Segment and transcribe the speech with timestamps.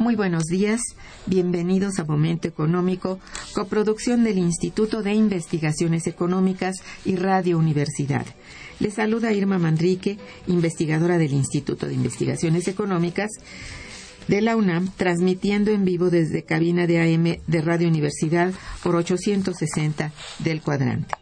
[0.00, 0.80] Muy buenos días,
[1.26, 3.20] bienvenidos a Momento Económico,
[3.52, 8.24] coproducción del Instituto de Investigaciones Económicas y Radio Universidad.
[8.78, 10.16] Les saluda Irma Manrique,
[10.46, 13.28] investigadora del Instituto de Investigaciones Económicas
[14.26, 20.12] de la UNAM, transmitiendo en vivo desde cabina de AM de Radio Universidad por 860
[20.38, 21.14] del cuadrante.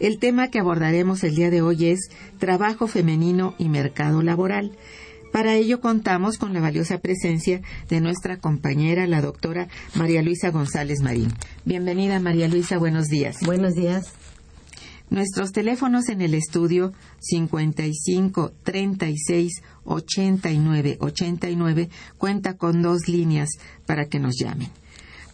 [0.00, 2.10] El tema que abordaremos el día de hoy es
[2.40, 4.72] trabajo femenino y mercado laboral.
[5.34, 11.00] Para ello contamos con la valiosa presencia de nuestra compañera, la doctora María Luisa González
[11.00, 11.32] Marín.
[11.64, 13.38] Bienvenida, María Luisa, buenos días.
[13.44, 14.12] Buenos días.
[15.10, 23.48] Nuestros teléfonos en el estudio 55 36 89 89 cuenta con dos líneas
[23.86, 24.68] para que nos llamen.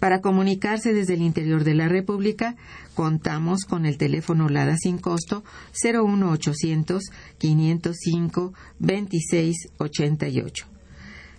[0.00, 2.56] Para comunicarse desde el interior de la República,
[2.94, 5.44] contamos con el teléfono LADA sin costo
[5.84, 7.04] 01800
[7.38, 10.66] 505 2688.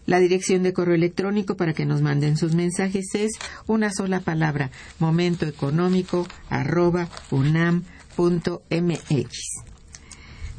[0.05, 3.31] La dirección de correo electrónico para que nos manden sus mensajes es
[3.65, 8.19] una sola palabra, momentoeconómico arroba unam.mx.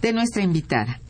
[0.01, 1.02] De nuestra invitada.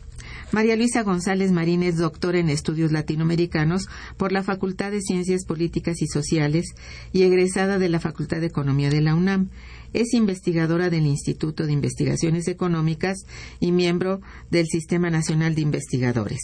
[0.53, 6.03] María Luisa González Marín es doctora en estudios latinoamericanos por la Facultad de Ciencias Políticas
[6.03, 6.67] y Sociales
[7.11, 9.49] y egresada de la Facultad de Economía de la UNAM.
[9.95, 13.25] Es investigadora del Instituto de Investigaciones Económicas
[13.61, 14.21] y miembro
[14.51, 16.41] del Sistema Nacional de Investigadores.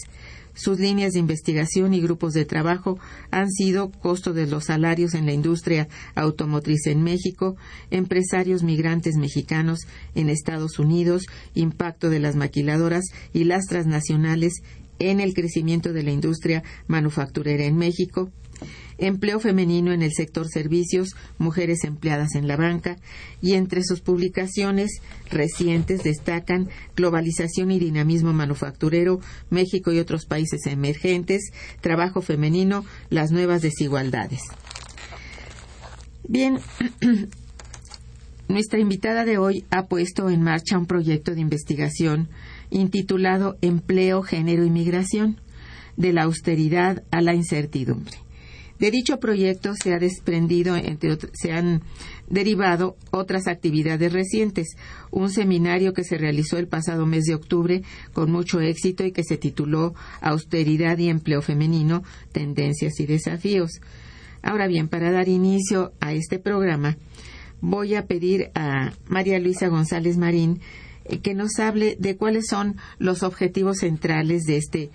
[0.59, 2.99] Sus líneas de investigación y grupos de trabajo
[3.31, 5.87] han sido costo de los salarios en la industria
[6.17, 7.57] automotriz en México,
[7.93, 9.87] empresarios migrantes mexicanos
[10.17, 14.63] en Estados Unidos, impacto de las maquiladoras y las transnacionales
[14.99, 18.33] en el crecimiento de la industria manufacturera en México,
[18.99, 22.97] empleo femenino en el sector servicios, mujeres empleadas en la banca,
[23.41, 25.01] y entre sus publicaciones
[25.31, 29.21] recientes destacan Globalización y Dinamismo Manufacturero,
[29.51, 34.41] México y otros países emergentes, Trabajo Femenino, las nuevas desigualdades.
[36.29, 36.59] Bien,
[38.49, 42.29] nuestra invitada de hoy ha puesto en marcha un proyecto de investigación
[42.71, 45.41] intitulado Empleo, Género y Migración,
[45.97, 48.28] de la austeridad a la incertidumbre.
[48.79, 51.83] De dicho proyecto se ha desprendido, entre se han
[52.29, 54.77] derivado otras actividades recientes.
[55.11, 57.83] Un seminario que se realizó el pasado mes de octubre
[58.13, 63.81] con mucho éxito y que se tituló Austeridad y empleo femenino, tendencias y desafíos.
[64.43, 66.97] Ahora bien, para dar inicio a este programa,
[67.61, 70.61] voy a pedir a María Luisa González Marín
[71.23, 74.91] que nos hable de cuáles son los objetivos centrales de este,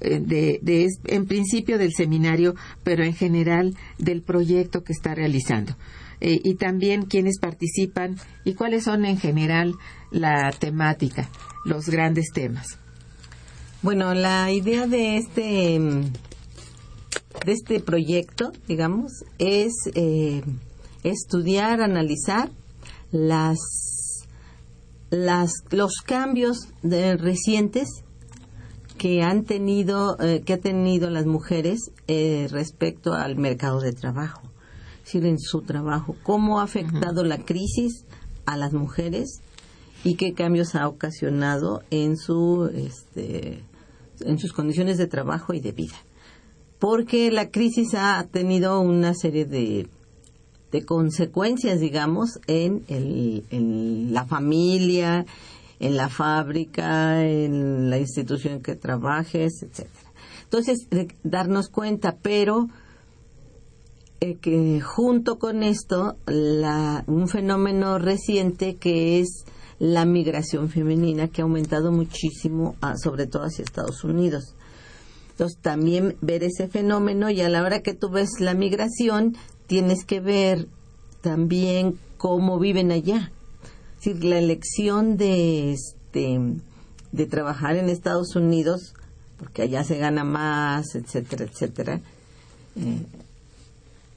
[0.00, 5.76] eh, de, en principio del seminario, pero en general del proyecto que está realizando.
[6.20, 9.74] Eh, y también quiénes participan y cuáles son en general
[10.10, 11.28] la temática,
[11.64, 12.78] los grandes temas.
[13.82, 15.78] Bueno, la idea de este
[17.44, 20.42] de este proyecto, digamos, es eh,
[21.04, 22.50] estudiar, analizar
[23.10, 23.58] las,
[25.10, 28.04] las, los cambios de, recientes
[28.98, 34.42] que han tenido, eh, que ha tenido las mujeres eh, respecto al mercado de trabajo,
[35.04, 38.04] decir, en su trabajo, cómo ha afectado la crisis
[38.44, 39.40] a las mujeres
[40.04, 43.62] y qué cambios ha ocasionado en su, este,
[44.20, 45.96] en sus condiciones de trabajo y de vida.
[46.78, 49.88] Porque la crisis ha tenido una serie de,
[50.72, 55.24] de consecuencias, digamos, en, el, en la familia,
[55.80, 60.12] en la fábrica, en la institución que trabajes, etcétera.
[60.44, 60.88] Entonces,
[61.22, 62.68] darnos cuenta, pero
[64.20, 69.44] eh, que junto con esto, la, un fenómeno reciente que es
[69.78, 74.56] la migración femenina, que ha aumentado muchísimo, ah, sobre todo hacia Estados Unidos.
[75.30, 79.36] Entonces, también ver ese fenómeno y a la hora que tú ves la migración,
[79.68, 80.66] tienes que ver
[81.20, 83.30] también cómo viven allá
[83.98, 86.40] decir, la elección de, este,
[87.12, 88.94] de trabajar en Estados Unidos,
[89.38, 92.00] porque allá se gana más, etcétera, etcétera.
[92.76, 93.02] Eh,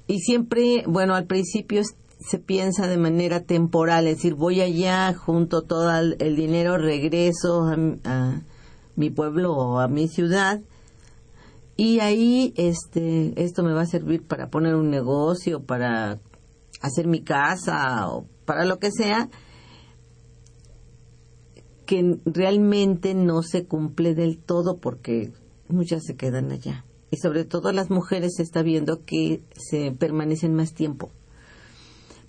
[0.08, 1.82] y siempre, bueno, al principio
[2.20, 7.78] se piensa de manera temporal, es decir, voy allá, junto todo el, dinero, regreso a,
[8.06, 8.42] a,
[8.96, 10.60] mi pueblo o a mi ciudad
[11.84, 16.20] y ahí este esto me va a servir para poner un negocio, para
[16.80, 19.32] hacer mi casa o para lo que sea
[21.88, 25.34] que realmente no se cumple del todo porque
[25.70, 26.86] muchas se quedan allá.
[27.10, 31.10] Y sobre todo las mujeres se está viendo que se permanecen más tiempo.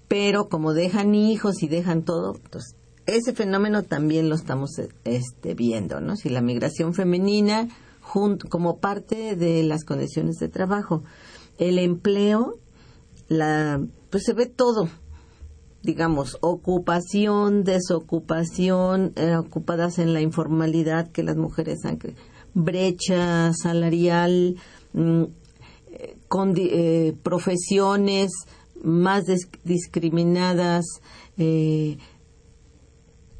[0.09, 4.71] Pero como dejan hijos y dejan todo, entonces ese fenómeno también lo estamos
[5.05, 6.17] este, viendo, ¿no?
[6.17, 7.69] Si la migración femenina
[8.49, 11.03] como parte de las condiciones de trabajo,
[11.59, 12.59] el empleo,
[13.29, 14.89] la, pues se ve todo,
[15.83, 21.99] digamos, ocupación, desocupación, eh, ocupadas en la informalidad que las mujeres han
[22.55, 24.57] brecha salarial,
[24.93, 25.23] mm,
[25.93, 26.17] eh,
[26.57, 28.31] eh, profesiones
[28.83, 29.25] más
[29.65, 30.85] discriminadas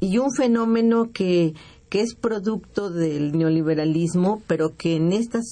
[0.03, 1.53] y un fenómeno que
[1.93, 5.45] que es producto del neoliberalismo, pero que en estos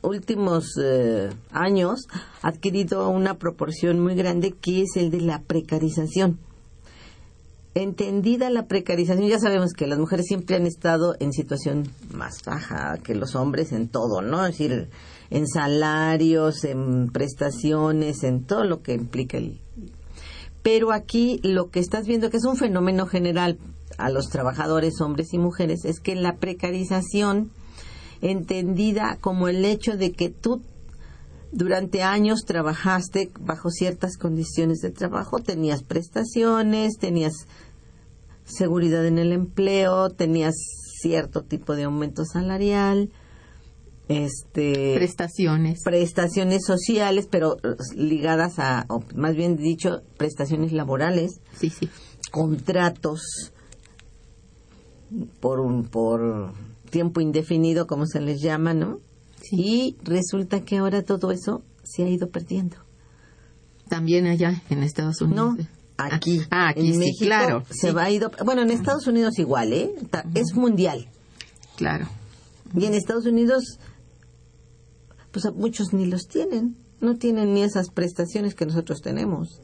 [0.00, 2.06] últimos eh, años
[2.40, 6.38] ha adquirido una proporción muy grande, que es el de la precarización.
[7.74, 12.98] Entendida la precarización, ya sabemos que las mujeres siempre han estado en situación más baja
[13.02, 14.46] que los hombres en todo, ¿no?
[14.46, 14.88] Es decir,
[15.30, 19.58] en salarios, en prestaciones, en todo lo que implica el...
[20.62, 23.58] Pero aquí lo que estás viendo que es un fenómeno general,
[23.98, 27.50] a los trabajadores, hombres y mujeres, es que la precarización,
[28.20, 30.62] entendida como el hecho de que tú
[31.52, 37.46] durante años trabajaste bajo ciertas condiciones de trabajo, tenías prestaciones, tenías
[38.44, 40.54] seguridad en el empleo, tenías
[41.00, 43.10] cierto tipo de aumento salarial,
[44.08, 45.82] este prestaciones.
[45.82, 47.56] prestaciones sociales pero
[47.94, 51.40] ligadas a o más bien dicho prestaciones laborales.
[51.56, 51.88] Sí sí.
[52.30, 53.52] Contratos
[55.40, 56.52] por un por
[56.90, 58.98] tiempo indefinido como se les llama no
[59.50, 62.76] y resulta que ahora todo eso se ha ido perdiendo.
[63.88, 65.64] También allá en Estados Unidos no
[65.96, 69.72] aquí ah, aquí en México claro se va a ido bueno en Estados Unidos igual
[69.72, 69.94] eh
[70.34, 71.08] es mundial.
[71.76, 72.08] Claro.
[72.74, 73.78] Y en Estados Unidos
[75.34, 76.76] pues muchos ni los tienen.
[77.00, 79.60] No tienen ni esas prestaciones que nosotros tenemos.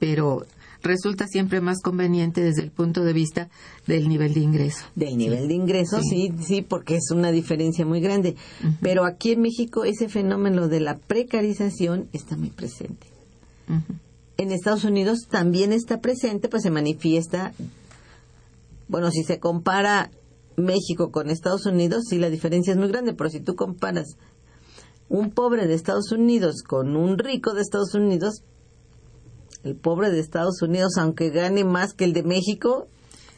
[0.00, 0.44] Pero
[0.86, 3.48] resulta siempre más conveniente desde el punto de vista
[3.86, 4.84] del nivel de ingreso.
[4.94, 8.36] Del nivel de ingreso, sí, sí, porque es una diferencia muy grande.
[8.80, 13.06] Pero aquí en México ese fenómeno de la precarización está muy presente.
[14.36, 17.52] En Estados Unidos también está presente, pues se manifiesta,
[18.88, 20.10] bueno, si se compara
[20.56, 24.16] México con Estados Unidos, sí la diferencia es muy grande, pero si tú comparas
[25.08, 28.42] un pobre de Estados Unidos con un rico de Estados Unidos,
[29.66, 32.86] el pobre de Estados Unidos, aunque gane más que el de México,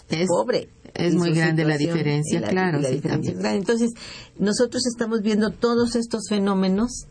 [0.09, 0.69] es pobre.
[0.95, 2.81] Es muy grande la diferencia, claro.
[2.83, 3.91] Entonces,
[4.39, 7.07] nosotros estamos viendo todos estos fenómenos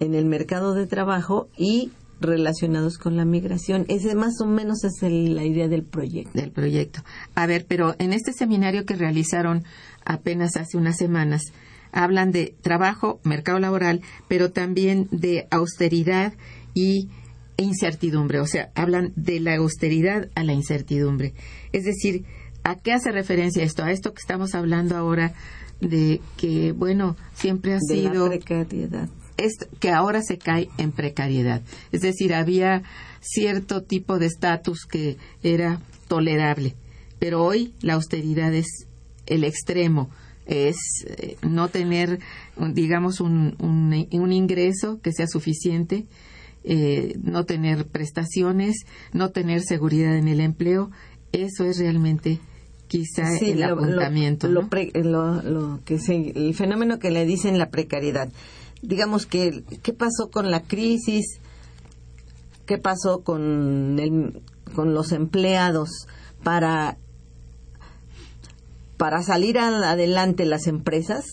[0.00, 3.86] en el mercado de trabajo y relacionados con la migración.
[3.88, 6.38] Ese más o menos es la idea del proyecto.
[6.38, 7.02] Del proyecto.
[7.34, 9.64] A ver, pero en este seminario que realizaron
[10.04, 11.42] apenas hace unas semanas,
[11.92, 16.34] hablan de trabajo, mercado laboral, pero también de austeridad
[16.74, 17.08] y
[17.56, 21.34] e incertidumbre, o sea, hablan de la austeridad a la incertidumbre.
[21.72, 22.24] Es decir,
[22.64, 23.84] ¿a qué hace referencia esto?
[23.84, 25.34] A esto que estamos hablando ahora
[25.80, 28.24] de que, bueno, siempre ha de sido...
[28.24, 29.08] la precariedad.
[29.36, 31.62] es que ahora se cae en precariedad.
[31.92, 32.82] Es decir, había
[33.20, 36.74] cierto tipo de estatus que era tolerable,
[37.18, 38.86] pero hoy la austeridad es
[39.26, 40.10] el extremo,
[40.46, 42.18] es eh, no tener,
[42.72, 46.04] digamos, un, un, un ingreso que sea suficiente,
[46.64, 48.76] eh, no tener prestaciones,
[49.12, 50.90] no tener seguridad en el empleo.
[51.32, 52.40] Eso es realmente
[52.88, 54.48] quizá Sí, el lo- apuntamiento.
[54.48, 54.68] Lo, ¿no?
[54.68, 58.28] pre- lo- que se- el fenómeno que le dicen la precariedad.
[58.82, 61.38] Digamos que, ¿qué pasó con la crisis?
[62.66, 64.42] ¿Qué pasó con, el,
[64.74, 65.90] con los empleados
[66.42, 66.96] para,
[68.96, 71.24] para salir adelante las empresas?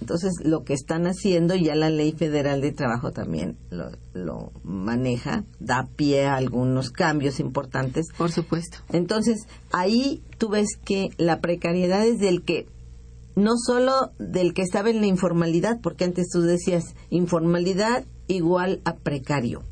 [0.00, 5.44] Entonces, lo que están haciendo, ya la Ley Federal de Trabajo también lo, lo maneja,
[5.58, 8.06] da pie a algunos cambios importantes.
[8.16, 8.78] Por supuesto.
[8.90, 12.66] Entonces, ahí tú ves que la precariedad es del que,
[13.34, 18.94] no solo del que estaba en la informalidad, porque antes tú decías informalidad igual a
[18.96, 19.62] precario.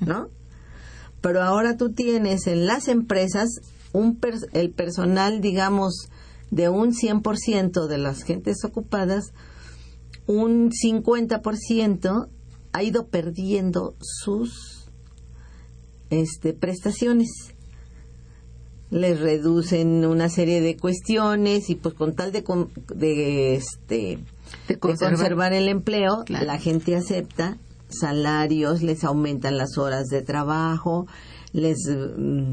[0.00, 0.28] ¿no?
[1.20, 3.48] Pero ahora tú tienes en las empresas
[3.92, 6.08] un pers- el personal, digamos,
[6.50, 9.32] de un 100% de las gentes ocupadas,
[10.26, 12.28] un 50%
[12.72, 14.86] ha ido perdiendo sus
[16.10, 17.28] este, prestaciones.
[18.90, 22.44] Les reducen una serie de cuestiones y pues con tal de,
[22.94, 24.18] de, este,
[24.68, 25.52] De de conservar.
[25.54, 26.44] el empleo, Claro.
[26.44, 27.56] la gente acepta
[27.88, 31.06] salarios, les aumentan las horas de trabajo,
[31.52, 32.52] les mm,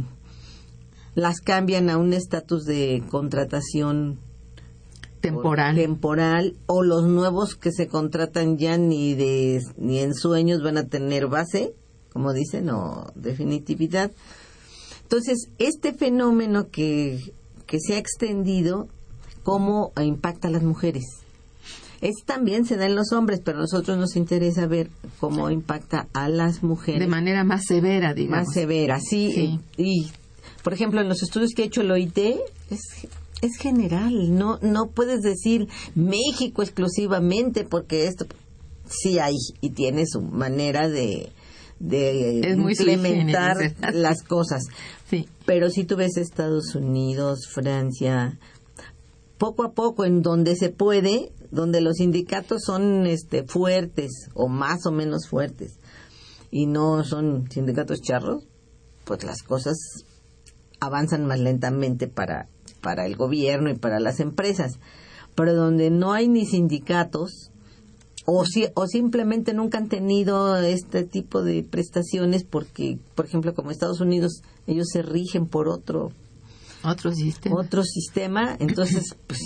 [1.16, 4.20] las cambian a un estatus de contratación
[5.22, 5.76] Temporal.
[5.76, 10.88] temporal o los nuevos que se contratan ya ni de ni en sueños van a
[10.88, 11.74] tener base,
[12.14, 14.12] como dicen, o definitividad.
[15.04, 17.34] Entonces, este fenómeno que,
[17.66, 18.88] que se ha extendido,
[19.44, 21.04] ¿cómo impacta a las mujeres?
[22.02, 26.08] Es también se da en los hombres, pero a nosotros nos interesa ver cómo impacta
[26.14, 28.46] a las mujeres de manera más severa, digamos.
[28.46, 29.32] más severa, sí.
[29.34, 29.60] Sí.
[29.78, 30.12] Y, y,
[30.64, 32.18] por ejemplo, en los estudios que ha hecho el OIT,
[32.70, 33.08] es,
[33.42, 34.38] es general.
[34.38, 38.26] No, no puedes decir México exclusivamente porque esto
[38.88, 41.32] sí hay y tiene su manera de,
[41.80, 43.58] de implementar
[43.94, 44.64] las cosas.
[45.10, 45.28] Sí.
[45.46, 48.38] Pero si tú ves Estados Unidos, Francia,
[49.38, 54.86] poco a poco en donde se puede, donde los sindicatos son este fuertes o más
[54.86, 55.80] o menos fuertes
[56.52, 58.44] y no son sindicatos charros,
[59.06, 59.78] pues las cosas
[60.80, 62.48] avanzan más lentamente para
[62.82, 64.80] para el gobierno y para las empresas.
[65.36, 67.52] Pero donde no hay ni sindicatos
[68.26, 73.72] o si, o simplemente nunca han tenido este tipo de prestaciones porque, por ejemplo, como
[73.72, 76.12] Estados Unidos, ellos se rigen por otro
[76.84, 77.56] Otro sistema.
[77.56, 79.40] otro sistema, entonces, pues,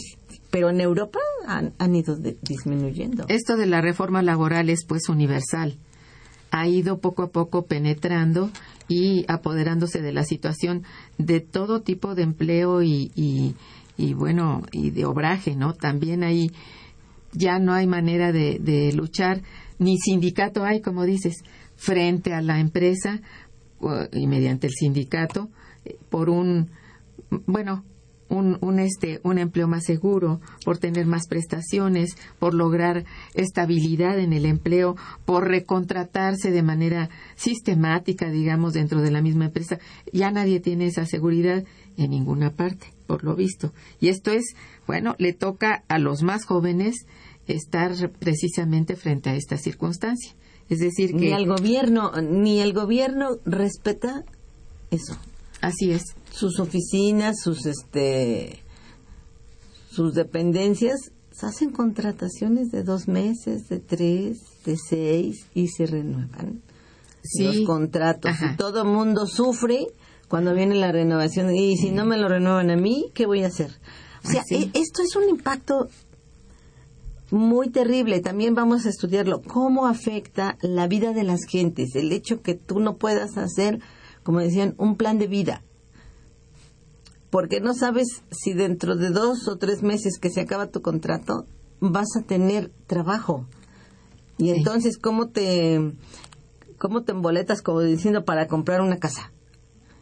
[0.51, 3.25] pero en Europa han, han ido de- disminuyendo.
[3.29, 5.77] Esto de la reforma laboral es pues universal.
[6.51, 8.49] Ha ido poco a poco penetrando
[8.87, 10.83] y apoderándose de la situación
[11.17, 13.55] de todo tipo de empleo y, y,
[13.97, 15.73] y, bueno, y de obraje, ¿no?
[15.73, 16.51] También ahí
[17.31, 19.41] ya no hay manera de, de luchar,
[19.79, 21.43] ni sindicato hay, como dices,
[21.75, 23.21] frente a la empresa
[24.11, 25.49] y mediante el sindicato
[25.85, 26.69] eh, por un,
[27.45, 27.83] bueno,
[28.33, 34.33] un, un, este, un empleo más seguro, por tener más prestaciones, por lograr estabilidad en
[34.33, 39.79] el empleo, por recontratarse de manera sistemática, digamos, dentro de la misma empresa.
[40.11, 41.63] Ya nadie tiene esa seguridad
[41.97, 43.71] en ninguna parte, por lo visto.
[43.99, 44.55] Y esto es,
[44.87, 47.05] bueno, le toca a los más jóvenes
[47.47, 50.33] estar precisamente frente a esta circunstancia.
[50.69, 54.23] Es decir, que Ni el gobierno, ni el gobierno respeta
[54.91, 55.17] eso.
[55.61, 56.15] así es.
[56.33, 58.59] Sus oficinas, sus este,
[59.91, 61.11] sus dependencias
[61.41, 66.61] hacen contrataciones de dos meses, de tres, de seis y se renuevan
[67.23, 67.43] Sí.
[67.43, 68.31] los contratos.
[68.31, 68.53] Ajá.
[68.53, 69.87] Y todo el mundo sufre
[70.27, 71.53] cuando viene la renovación.
[71.55, 73.71] Y si no me lo renuevan a mí, ¿qué voy a hacer?
[74.25, 75.87] O sea, e- esto es un impacto
[77.31, 78.19] muy terrible.
[78.21, 79.41] También vamos a estudiarlo.
[79.41, 81.95] ¿Cómo afecta la vida de las gentes?
[81.95, 83.79] El hecho que tú no puedas hacer,
[84.23, 85.61] como decían, un plan de vida.
[87.33, 91.47] Porque no sabes si dentro de dos o tres meses que se acaba tu contrato
[91.81, 93.45] vas a tener trabajo.
[94.37, 95.95] Y entonces, ¿cómo te,
[96.77, 99.33] cómo te emboletas, como diciendo, para comprar una casa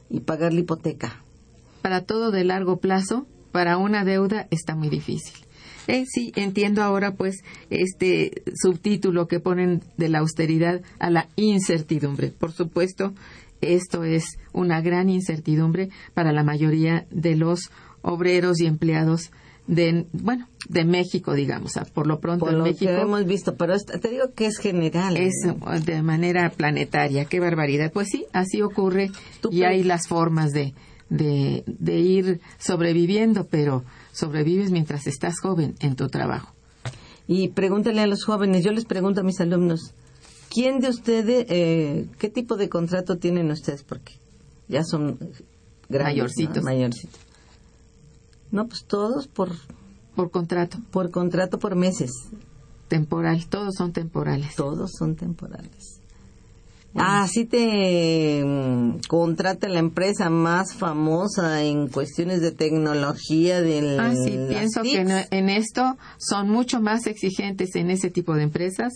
[0.10, 1.24] y pagar la hipoteca?
[1.82, 5.46] para todo de largo plazo, para una deuda está muy difícil.
[5.88, 7.38] Eh, sí, entiendo ahora pues
[7.70, 12.30] este subtítulo que ponen de la austeridad a la incertidumbre.
[12.30, 13.14] Por supuesto,
[13.62, 17.70] esto es una gran incertidumbre para la mayoría de los
[18.02, 19.32] obreros y empleados
[19.68, 22.92] de, bueno, de México, digamos, por lo pronto Por en lo México.
[22.92, 25.16] que hemos visto, pero te digo que es general.
[25.16, 25.34] es
[25.86, 27.92] de manera planetaria, qué barbaridad.
[27.94, 29.12] Pues sí, así ocurre
[29.50, 30.74] y hay las formas de,
[31.10, 36.54] de, de ir sobreviviendo, pero sobrevives mientras estás joven en tu trabajo.
[37.28, 39.94] Y pregúntale a los jóvenes, yo les pregunto a mis alumnos,
[40.54, 43.84] ¿quién de ustedes, eh, qué tipo de contrato tienen ustedes?
[43.84, 44.14] Porque
[44.68, 45.18] ya son
[45.90, 46.58] grandes, Mayorcitos.
[46.58, 46.64] ¿no?
[46.64, 47.20] Mayorcitos.
[48.52, 49.50] No, pues todos por,
[50.16, 52.12] Por contrato, por contrato por meses.
[52.90, 54.56] temporal, todos son temporales.
[54.56, 55.98] Todos son temporales.
[56.94, 64.14] Ah, sí te mm, contrata la empresa más famosa en cuestiones de tecnología de Ah,
[64.14, 64.94] sí, pienso TICs.
[64.96, 68.92] que en, en esto son mucho más exigentes en ese tipo de empresas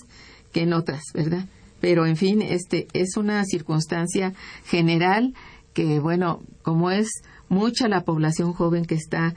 [0.55, 1.45] que en otras, ¿verdad?
[1.81, 4.31] Pero en fin, este es una circunstancia
[4.63, 5.33] general
[5.73, 7.09] que bueno, como es
[7.49, 9.35] mucha la población joven que está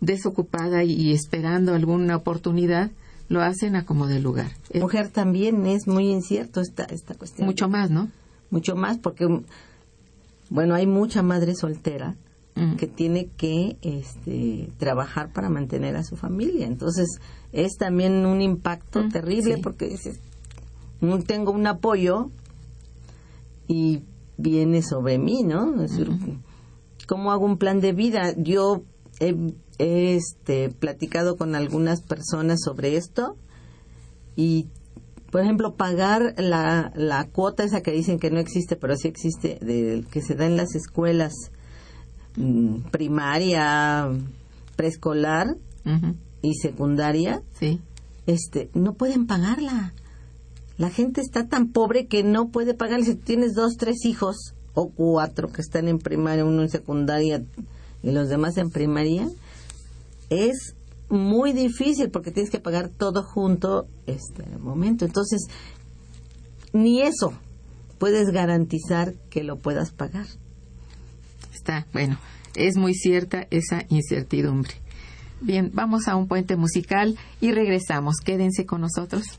[0.00, 2.90] desocupada y, esperando alguna oportunidad,
[3.28, 4.52] lo hacen a como de lugar.
[4.72, 7.46] Mujer también es muy incierto esta, esta cuestión.
[7.46, 8.08] mucho más, ¿no?
[8.50, 9.26] mucho más porque
[10.48, 12.14] bueno hay mucha madre soltera
[12.56, 12.76] Mm.
[12.76, 17.18] que tiene que este, trabajar para mantener a su familia entonces
[17.52, 19.60] es también un impacto Mm, terrible sí.
[19.60, 20.20] porque dices
[21.00, 22.30] no tengo un apoyo
[23.68, 24.02] y
[24.36, 26.10] viene sobre mí no es decir,
[27.06, 28.82] cómo hago un plan de vida yo
[29.20, 29.36] he,
[29.78, 33.36] he, este platicado con algunas personas sobre esto
[34.36, 34.66] y
[35.34, 39.58] por ejemplo, pagar la, la cuota esa que dicen que no existe, pero sí existe,
[39.60, 41.32] de, que se da en las escuelas
[42.36, 44.12] mm, primaria,
[44.76, 45.56] preescolar
[46.40, 47.80] y secundaria, Sí.
[48.26, 49.92] este, no pueden pagarla.
[50.76, 53.02] La gente está tan pobre que no puede pagar.
[53.04, 57.44] Si tienes dos, tres hijos o cuatro que están en primaria, uno en secundaria
[58.02, 59.28] y los demás en primaria,
[60.30, 60.74] es
[61.08, 65.04] muy difícil porque tienes que pagar todo junto este momento.
[65.04, 65.46] Entonces,
[66.72, 67.32] ni eso
[67.98, 70.26] puedes garantizar que lo puedas pagar.
[71.52, 72.18] Está, bueno,
[72.56, 74.72] es muy cierta esa incertidumbre.
[75.40, 78.16] Bien, vamos a un puente musical y regresamos.
[78.24, 79.38] Quédense con nosotros.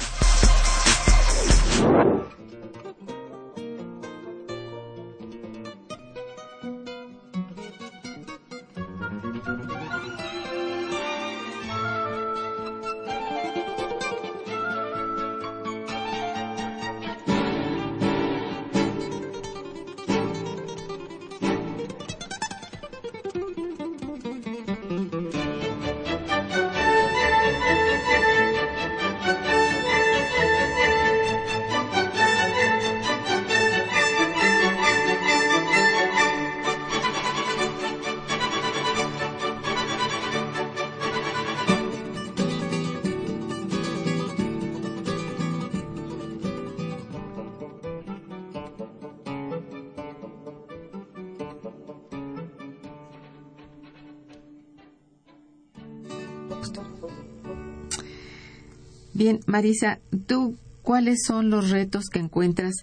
[59.21, 62.73] Bien, Marisa, ¿tú cuáles son los retos que encuentras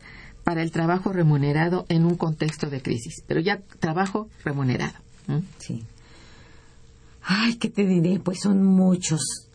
[0.44, 3.24] para el trabajo remunerado en un contexto de crisis?
[3.26, 4.94] Pero ya trabajo remunerado.
[5.58, 5.82] Sí.
[7.24, 8.20] Ay, ¿qué te diré?
[8.20, 9.48] Pues son muchos,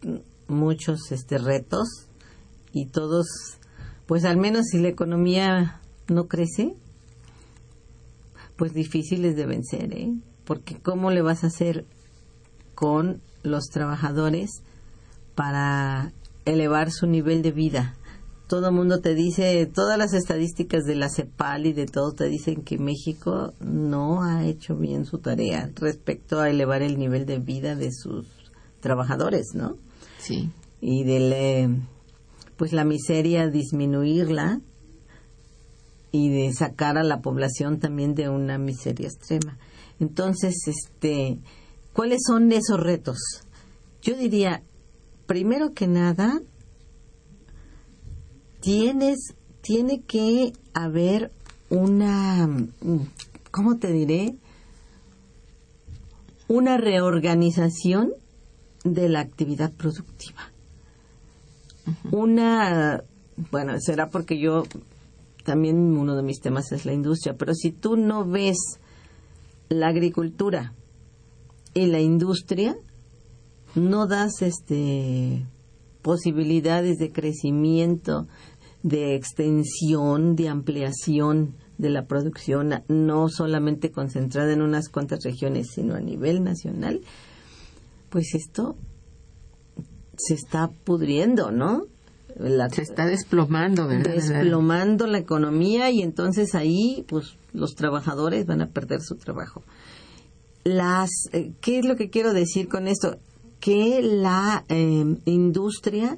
[0.49, 1.87] muchos este retos
[2.73, 3.27] y todos,
[4.05, 6.75] pues al menos si la economía no crece,
[8.57, 10.13] pues difíciles de vencer, ¿eh?
[10.43, 11.85] Porque ¿cómo le vas a hacer
[12.75, 14.63] con los trabajadores
[15.33, 16.11] para
[16.45, 17.95] elevar su nivel de vida.
[18.47, 22.25] Todo el mundo te dice, todas las estadísticas de la CEPAL y de todo te
[22.25, 27.39] dicen que México no ha hecho bien su tarea respecto a elevar el nivel de
[27.39, 28.27] vida de sus
[28.81, 29.77] trabajadores, ¿no?
[30.19, 30.51] Sí.
[30.81, 31.79] Y de
[32.57, 34.59] pues la miseria disminuirla
[36.11, 39.57] y de sacar a la población también de una miseria extrema.
[39.99, 41.39] Entonces, este,
[41.91, 43.17] ¿cuáles son esos retos?
[44.01, 44.61] Yo diría,
[45.25, 46.41] primero que nada,
[48.59, 51.31] tienes, tiene que haber
[51.69, 52.47] una,
[53.51, 54.35] ¿cómo te diré?
[56.47, 58.13] Una reorganización
[58.83, 60.51] de la actividad productiva.
[62.11, 63.03] Una,
[63.51, 64.63] bueno, será porque yo
[65.43, 68.57] también uno de mis temas es la industria, pero si tú no ves
[69.69, 70.73] la agricultura
[71.73, 72.77] y la industria,
[73.75, 75.45] no das este
[76.01, 78.27] posibilidades de crecimiento,
[78.83, 85.95] de extensión, de ampliación de la producción, no solamente concentrada en unas cuantas regiones, sino
[85.95, 87.01] a nivel nacional,
[88.09, 88.75] pues esto
[90.17, 91.87] se está pudriendo, ¿no?
[92.71, 94.13] se está desplomando, ¿verdad?
[94.13, 99.61] Desplomando la economía y entonces ahí, pues, los trabajadores van a perder su trabajo.
[100.63, 103.17] Las, eh, ¿qué es lo que quiero decir con esto?
[103.63, 106.17] Que la em, industria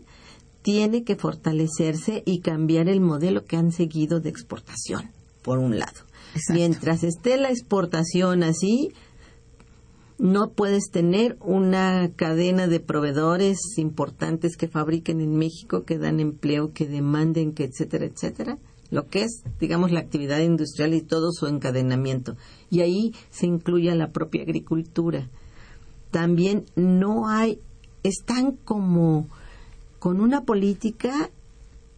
[0.64, 5.12] tiene que fortalecerse y cambiar el modelo que han seguido de exportación,
[5.44, 6.00] por un lado.
[6.50, 8.92] Mientras esté la exportación así,
[10.18, 16.74] no puedes tener una cadena de proveedores importantes que fabriquen en México, que dan empleo,
[16.74, 18.58] que demanden, que etcétera, etcétera.
[18.92, 22.38] Lo que es, digamos, la actividad industrial y todo su encadenamiento.
[22.70, 25.30] Y ahí se incluye la propia agricultura.
[26.16, 27.60] También no hay,
[28.04, 29.28] están como
[30.00, 31.30] con una política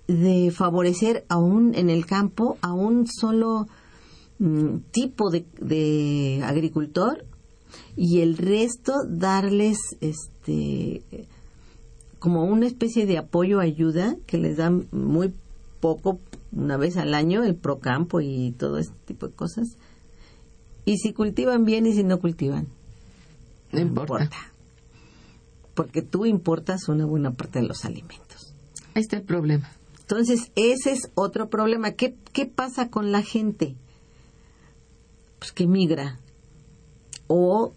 [0.08, 3.67] de favorecer aún en el campo a un solo
[4.39, 7.25] mm, tipo de agricultor
[7.95, 11.03] y el resto darles este
[12.17, 15.32] como una especie de apoyo ayuda que les dan muy
[15.80, 16.17] poco
[16.51, 19.77] una vez al año el procampo y todo este tipo de cosas.
[20.86, 22.65] Y si cultivan bien y si no cultivan
[23.71, 24.30] no, importa.
[25.73, 28.53] porque tú importas una buena parte de los alimentos.
[28.93, 29.71] Ahí está el problema.
[29.99, 31.91] Entonces ese es otro problema.
[31.91, 33.75] Qué qué pasa con la gente
[35.39, 36.19] pues que migra.
[37.27, 37.73] O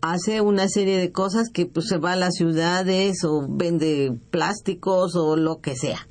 [0.00, 5.14] hace una serie de cosas que pues se va a las ciudades o vende plásticos
[5.16, 6.06] o lo que sea.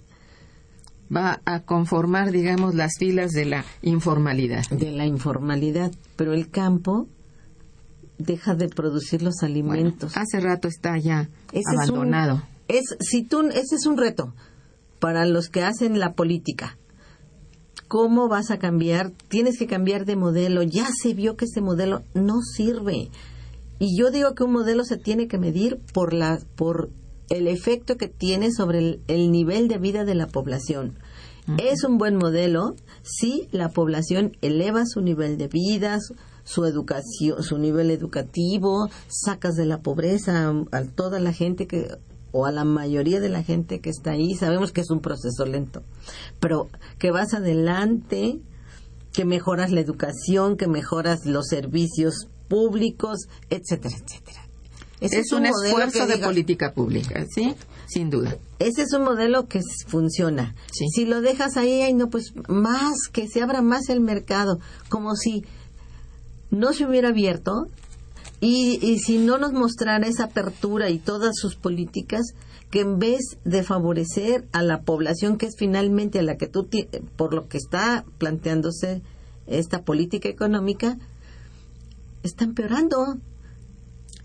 [1.16, 4.64] Va a conformar, digamos, las filas de la informalidad.
[4.70, 7.08] De la informalidad, pero el campo
[8.20, 10.16] deja de producir los alimentos.
[10.16, 11.30] hace rato está ya
[11.66, 12.44] abandonado.
[12.68, 14.36] Es, si tú, ese es un reto
[15.00, 16.78] para los que hacen la política.
[17.88, 19.12] ¿Cómo vas a cambiar?
[19.30, 20.62] Tienes que cambiar de modelo.
[20.62, 23.10] Ya se vio que ese modelo no sirve.
[23.80, 26.92] Y yo digo que un modelo se tiene que medir por, la, por
[27.30, 31.00] el efecto que tiene sobre el, nivel de vida de la población.
[31.58, 36.14] Es un buen modelo si la población eleva su nivel de vida, su,
[36.66, 41.88] educación, su nivel educativo, sacas de la pobreza a, toda la gente que
[42.32, 44.36] o a la mayoría de la gente que está ahí.
[44.36, 45.84] Sabemos que es un proceso lento,
[46.40, 48.40] pero que vas adelante,
[49.14, 54.46] que mejoras la educación, que mejoras los servicios públicos, etcétera, etcétera.
[55.02, 57.56] Ese es, un, esfuerzo de política pública, ¿sí?
[57.88, 58.36] Sin duda.
[58.60, 60.56] Ese es un modelo que funciona.
[60.72, 64.60] Si lo dejas ahí, ahí no, pues más, que se abra más el mercado,
[64.90, 65.46] como si
[66.52, 67.68] no se hubiera abierto
[68.40, 72.34] y, y si no nos mostrara esa apertura y todas sus políticas,
[72.70, 76.70] que en vez de favorecer a la población que es finalmente a la que tú,
[77.16, 79.02] por lo que está planteándose
[79.48, 80.98] esta política económica,
[82.24, 83.18] está empeorando.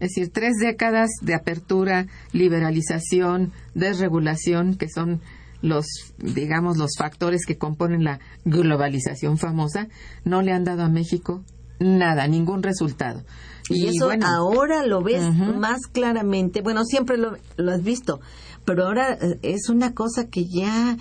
[0.01, 5.23] Es decir, tres décadas de apertura, liberalización, desregulación, que son
[5.63, 5.87] los,
[6.19, 9.89] digamos, los factores que componen la globalización famosa,
[10.25, 11.43] no le han dado a México
[11.85, 13.23] nada, ningún resultado.
[13.71, 15.25] Y, eso ahora lo ves
[15.57, 16.61] más claramente.
[16.61, 18.21] Bueno, siempre lo, lo, has visto,
[18.65, 20.97] pero ahora eh, es una cosa que ya,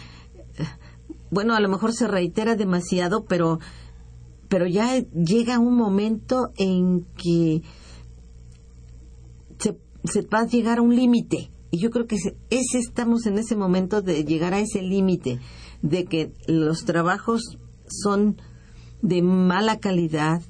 [0.58, 0.66] eh,
[1.30, 3.60] bueno, a lo mejor se reitera demasiado, pero
[4.54, 7.64] pero ya llega un momento en que
[9.58, 11.50] se, va a llegar a un límite.
[11.72, 15.40] Y yo creo que ese, estamos en ese momento de llegar a ese límite,
[15.82, 18.40] de que los trabajos son
[19.02, 20.44] de mala calidad,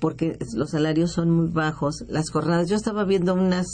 [0.00, 2.68] porque los salarios son muy bajos, las jornadas.
[2.68, 3.66] Yo estaba viendo unas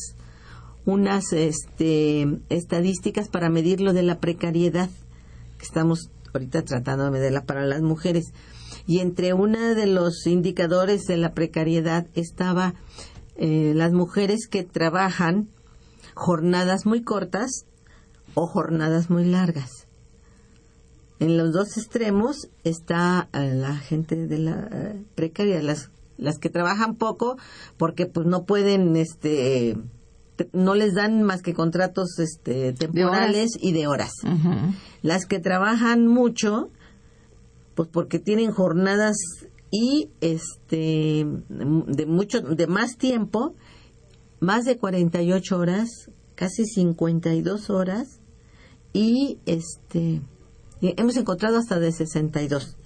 [0.87, 4.89] unas este, estadísticas para medir lo de la precariedad,
[5.59, 8.33] que estamos ahorita tratando de medirla para las mujeres.
[8.87, 12.75] Y entre uno de los indicadores de la precariedad estaba
[13.37, 15.49] eh, las mujeres que trabajan
[16.15, 17.67] jornadas muy cortas
[18.35, 19.87] o jornadas muy largas.
[21.19, 26.49] En los dos extremos está eh, la gente de la eh, precaria, las, las que
[26.51, 27.37] trabajan poco
[27.77, 29.77] porque pues no pueden, este,
[30.37, 34.13] te- no les dan más que contratos este, temporales y de horas.
[35.03, 36.71] Las que trabajan mucho,
[37.75, 39.17] pues porque tienen jornadas
[39.71, 43.55] y este de mucho de más tiempo,
[44.41, 45.89] más de 48 horas,
[46.35, 48.21] casi 52 horas
[48.93, 50.23] y este
[50.81, 52.77] y hemos encontrado hasta de 62.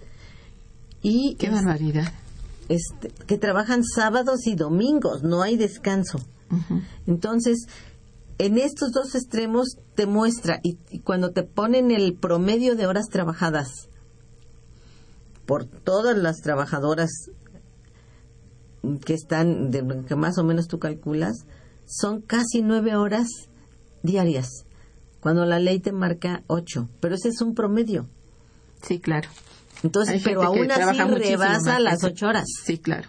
[1.02, 2.12] Y Qué es- barbaridad.
[2.70, 6.20] Este, que trabajan sábados y domingos, no hay descanso.
[7.06, 7.66] Entonces,
[8.38, 13.06] en estos dos extremos te muestra, y, y cuando te ponen el promedio de horas
[13.10, 13.88] trabajadas
[15.46, 17.10] por todas las trabajadoras
[19.04, 21.44] que están, de, que más o menos tú calculas,
[21.86, 23.26] son casi nueve horas
[24.04, 24.48] diarias,
[25.20, 28.06] cuando la ley te marca ocho, pero ese es un promedio.
[28.82, 29.28] Sí, claro.
[29.82, 32.46] Entonces, Hay pero aún así rebasa más las ocho horas.
[32.64, 33.08] Sí, claro.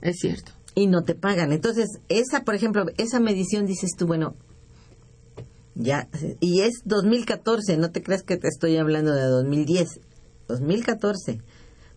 [0.00, 0.52] Es cierto.
[0.74, 1.52] y no te pagan.
[1.52, 4.34] Entonces, esa, por ejemplo, esa medición dices tú, bueno,
[5.74, 6.08] ya,
[6.40, 10.00] y es 2014, no te creas que te estoy hablando de 2010,
[10.48, 11.40] 2014.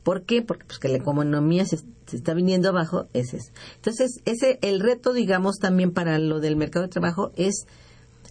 [0.04, 0.42] ¿Por qué?
[0.42, 3.52] Porque pues que la economía se, se está viniendo abajo, ese es.
[3.78, 7.66] Entonces, ese, el reto, digamos, también para lo del mercado de trabajo es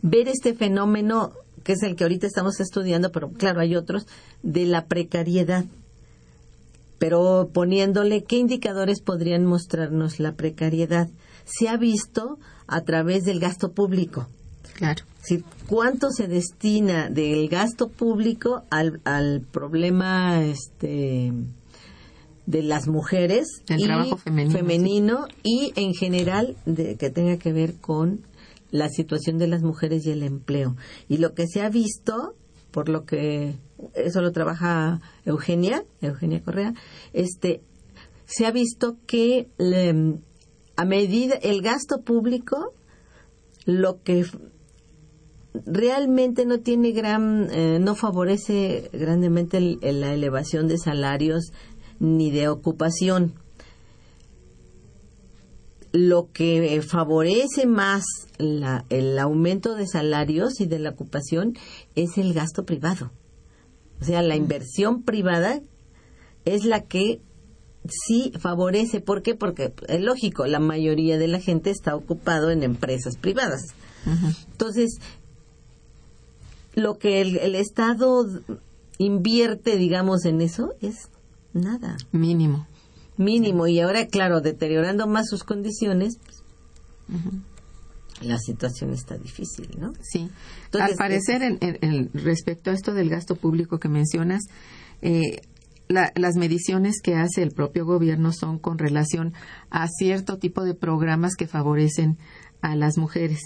[0.03, 4.07] ver este fenómeno, que es el que ahorita estamos estudiando, pero claro, hay otros,
[4.43, 5.65] de la precariedad
[7.05, 11.09] pero poniéndole qué indicadores podrían mostrarnos la precariedad.
[11.45, 14.27] Se ha visto a través del gasto público.
[14.75, 15.05] Claro.
[15.23, 21.33] Si, ¿Cuánto se destina del gasto público al, al problema este,
[22.47, 27.53] de las mujeres Del y trabajo femenino, femenino y en general de, que tenga que
[27.53, 28.21] ver con
[28.75, 30.75] la situación de las mujeres y el empleo?
[31.09, 32.35] Y lo que se ha visto,
[32.73, 33.55] por lo que
[33.95, 36.75] eso lo trabaja Eugenia, Eugenia Correa,
[37.13, 37.63] este,
[38.27, 40.19] se ha visto que le-
[40.77, 42.75] a medida el gasto público
[43.65, 44.27] lo que
[45.65, 51.53] realmente no tiene gran, eh, no favorece grandemente el- la elevación de salarios
[52.01, 53.35] ni de ocupación.
[55.97, 58.05] Lo que favorece más
[58.37, 61.57] la- el aumento de salarios y de la ocupación
[61.95, 63.13] es el gasto privado.
[64.01, 65.61] O sea, la inversión privada
[66.45, 67.21] es la que
[67.89, 69.01] sí favorece.
[69.01, 69.37] ¿Por qué?
[69.37, 73.63] Porque es lógico, la mayoría de la gente está ocupado en empresas privadas.
[74.51, 74.99] Entonces,
[76.75, 78.27] lo que el, el Estado
[78.99, 81.09] invierte, digamos, en eso es
[81.53, 82.67] nada, Mínimo.
[83.17, 83.67] Mínimo.
[83.67, 86.43] Y ahora, claro, deteriorando más sus condiciones, pues,
[88.23, 89.93] la situación está difícil, ¿no?
[90.03, 90.31] Sí.
[90.67, 94.45] Entonces, Al parecer, en- en- en- respecto a esto del gasto público que mencionas,
[95.03, 95.41] eh,
[95.89, 99.35] la- las mediciones que hace el propio gobierno son con relación
[99.71, 102.17] a cierto tipo de programas que favorecen
[102.63, 103.41] a las mujeres.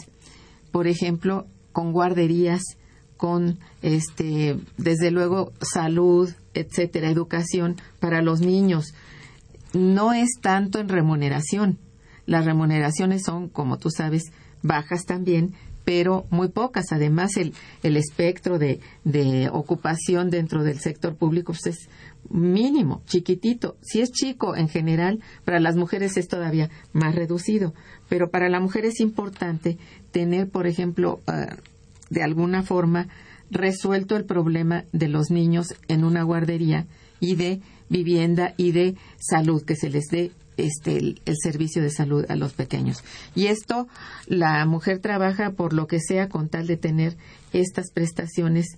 [0.71, 2.63] Por ejemplo, con guarderías,
[3.17, 8.95] con este, desde luego salud, etcétera, educación para los niños.
[9.75, 11.79] No es tanto en remuneración.
[12.27, 14.25] Las remuneraciones son, como tú sabes,
[14.63, 15.55] bajas también,
[15.85, 16.93] pero muy pocas.
[16.93, 21.89] Además, el, el espectro de, de ocupación dentro del sector público pues, es
[22.29, 23.77] mínimo, chiquitito.
[23.81, 27.73] Si es chico en general, para las mujeres es todavía más reducido.
[28.09, 29.79] Pero para la mujer es importante
[30.13, 31.57] tener, por ejemplo, ah,
[32.11, 33.09] de alguna forma
[33.51, 36.87] resuelto el problema de los niños en una guardería
[37.21, 42.25] y de vivienda y de salud, que se les dé este, el, servicio de salud
[42.29, 43.05] a los pequeños.
[43.35, 43.89] Y esto,
[44.27, 47.17] la mujer trabaja por lo que sea con tal de tener
[47.53, 48.77] estas prestaciones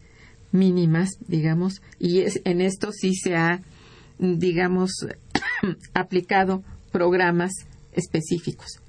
[0.52, 3.62] mínimas, digamos, y es, en esto sí se ha,
[4.18, 4.90] digamos,
[5.94, 7.52] aplicado programas
[7.92, 8.80] específicos.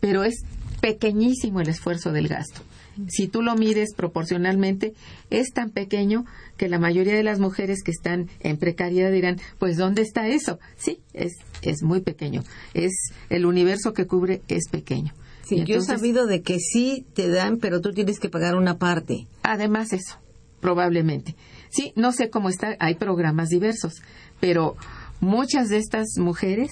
[0.00, 0.42] Pero es
[0.80, 2.62] pequeñísimo el esfuerzo del gasto.
[3.08, 4.94] Si tú lo mides proporcionalmente,
[5.30, 6.24] es tan pequeño
[6.56, 10.58] que la mayoría de las mujeres que están en precariedad dirán, pues ¿dónde está eso?
[10.76, 11.32] Sí, es,
[11.62, 12.42] es muy pequeño.
[12.74, 12.92] Es
[13.28, 15.14] el universo que cubre es pequeño.
[15.44, 18.56] Sí, Y yo he sabido de que sí te dan, pero tú tienes que pagar
[18.56, 19.26] una parte.
[19.42, 20.18] Además eso,
[20.60, 21.34] probablemente.
[21.70, 23.94] Sí, no sé cómo está, hay programas diversos,
[24.38, 24.76] pero
[25.20, 26.70] muchas de estas mujeres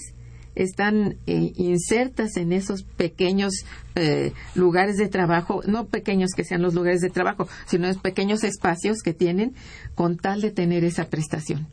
[0.54, 3.52] están eh, insertas en esos pequeños
[3.94, 8.42] eh, lugares de trabajo, no pequeños que sean los lugares de trabajo, sino esos pequeños
[8.44, 9.54] espacios que tienen
[9.94, 11.66] con tal de tener esa prestación.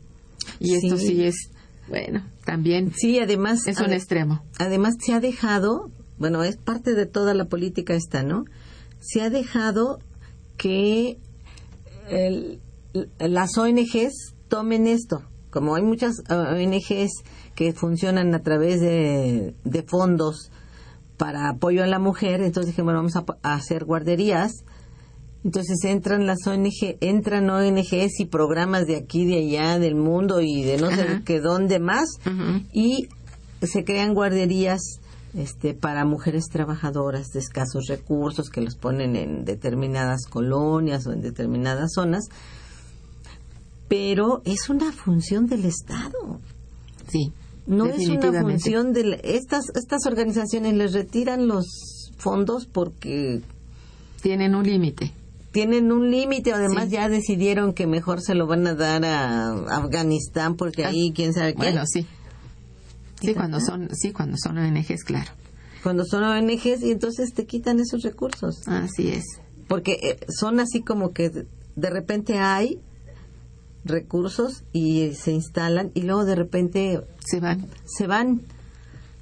[0.60, 1.50] Y esto sí es,
[1.88, 4.42] bueno, también Sí, además es un extremo.
[4.58, 8.44] además se ha dejado, bueno, es parte de toda la política esta, ¿no?
[9.00, 9.98] Se ha dejado
[10.56, 11.18] que
[12.08, 12.60] el-
[13.18, 15.22] las ONGs tomen esto.
[15.50, 17.10] Como hay muchas ONGs
[17.56, 20.52] que funcionan a través de, de fondos
[21.16, 24.52] para apoyo a la mujer, entonces dije, bueno, vamos a, a hacer guarderías.
[25.42, 30.62] Entonces entran las ONG, entran ONGs y programas de aquí, de allá, del mundo y
[30.62, 32.08] de no sé qué dónde más
[32.72, 33.08] y
[33.62, 34.80] se crean guarderías
[35.34, 41.20] este, para mujeres trabajadoras de escasos recursos que los ponen en determinadas colonias o en
[41.20, 42.24] determinadas zonas,
[43.86, 46.40] pero es una función del Estado.
[47.08, 47.32] Sí.
[47.66, 51.66] No es una función de la- estas estas organizaciones les retiran los
[52.16, 53.40] fondos porque
[54.22, 55.12] Tienen un límite.
[55.52, 56.90] tienen un límite, además Sí.
[56.92, 61.52] ya decidieron que mejor se lo van a dar a Afganistán porque ahí quién sabe
[61.54, 61.58] qué.
[61.58, 62.06] Bueno, sí.
[63.20, 65.30] Sí, cuando son, sí, cuando son ONGs, claro.
[65.82, 68.66] Cuando son ONGs y entonces te quitan esos recursos.
[68.68, 69.24] Así es.
[69.68, 72.78] porque eh, son así como que de repente hay
[73.86, 77.66] recursos y se instalan y luego de repente Se van.
[77.84, 78.42] se van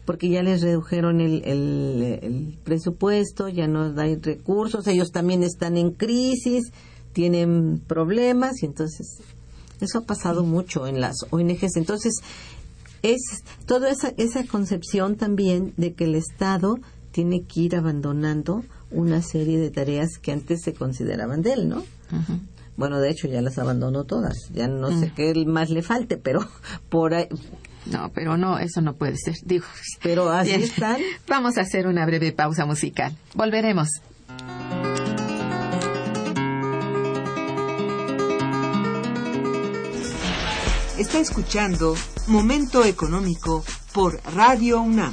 [0.05, 5.79] porque ya les redujeron el, el, el presupuesto, ya no hay recursos, ellos también están
[5.79, 6.73] en crisis,
[7.15, 9.19] tienen problemas y entonces
[9.81, 11.77] eso ha pasado mucho en las ONGs.
[11.77, 12.21] Entonces
[13.03, 13.21] es
[13.67, 16.79] toda esa, esa concepción también de que el Estado
[17.13, 21.83] tiene que ir abandonando una serie de tareas que antes se consideraban de él, ¿no?
[22.77, 26.41] Bueno, de hecho ya las abandonó todas, ya no sé qué más le falte, pero
[26.89, 27.29] por ahí,
[27.87, 29.37] No, pero no, eso no puede ser.
[29.45, 29.65] Digo,
[30.03, 30.63] pero así Bien.
[30.63, 30.97] están.
[31.29, 33.17] Vamos a hacer una breve pausa musical.
[33.35, 33.89] Volveremos.
[40.99, 41.95] Está escuchando
[42.29, 45.13] Momento Económico por Radio UNAM.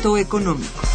[0.00, 0.89] Económico.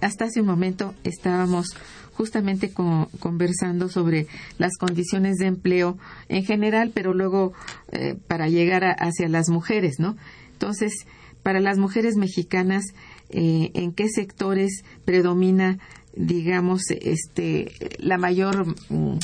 [0.00, 1.66] Hasta hace un momento estábamos
[2.14, 4.26] justamente conversando sobre
[4.58, 5.98] las condiciones de empleo
[6.28, 7.52] en general, pero luego
[7.92, 10.16] eh, para llegar hacia las mujeres, ¿no?
[10.52, 11.06] Entonces,
[11.42, 12.84] para las mujeres mexicanas,
[13.30, 15.78] eh, ¿en qué sectores predomina,
[16.14, 19.18] digamos, este, la mayor mm,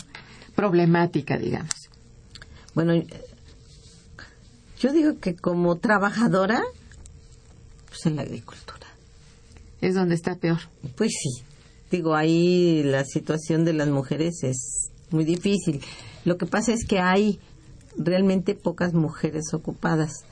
[0.56, 1.90] problemática, digamos?
[2.74, 2.94] Bueno,
[4.80, 6.62] yo digo que como trabajadora,
[7.88, 8.79] pues en la agricultura.
[9.80, 10.58] Es donde está peor.
[10.96, 11.44] Pues sí.
[11.90, 15.82] Digo, ahí la situación de las mujeres es muy difícil.
[16.24, 17.40] Lo que pasa es que hay
[17.96, 20.24] realmente pocas mujeres ocupadas.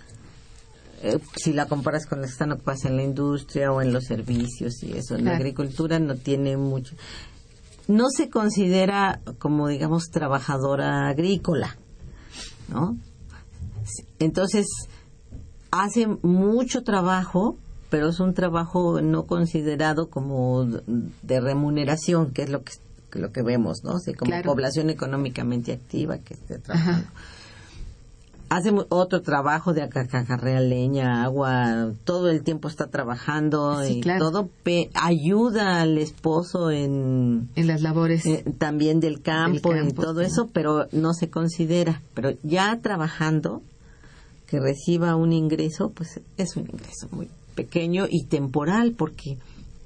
[1.03, 4.05] Eh, si la comparas con las que están ocupadas en la industria o en los
[4.05, 6.95] servicios y eso, en la agricultura no tiene mucho.
[7.87, 11.77] No se considera como, digamos, trabajadora agrícola,
[12.69, 12.99] ¿no?
[14.19, 14.67] Entonces,
[15.71, 17.57] hace mucho trabajo
[17.91, 22.73] pero es un trabajo no considerado como de remuneración, que es lo que
[23.13, 23.95] lo que vemos, ¿no?
[24.19, 27.09] como población económicamente activa que esté trabajando.
[28.51, 34.49] Hace otro trabajo de acarrear leña, agua, todo el tiempo está trabajando y todo
[34.95, 38.25] ayuda al esposo en en las labores.
[38.25, 43.61] eh, también del campo, y todo eso, pero no se considera, pero ya trabajando
[44.47, 47.29] que reciba un ingreso, pues es un ingreso muy
[47.59, 49.37] pequeño y temporal, porque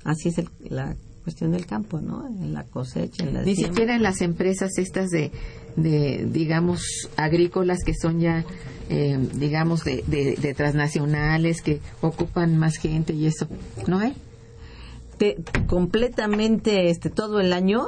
[0.05, 0.95] así es la
[1.25, 2.27] cuestión del campo, ¿no?
[2.27, 5.33] En la cosecha, en la Ni siquiera en las empresas estas de,
[5.77, 6.83] de digamos,
[7.17, 8.45] agrícolas que son ya,
[8.91, 13.49] eh, digamos, de, de, transnacionales, que ocupan más gente y eso,
[13.87, 14.15] ¿no hay?
[15.69, 17.87] completamente, este, todo el año,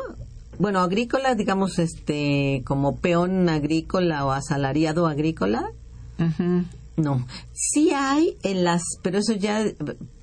[0.61, 5.65] bueno, agrícola, digamos, este, como peón agrícola o asalariado agrícola,
[6.97, 9.65] no, sí hay en las, pero eso ya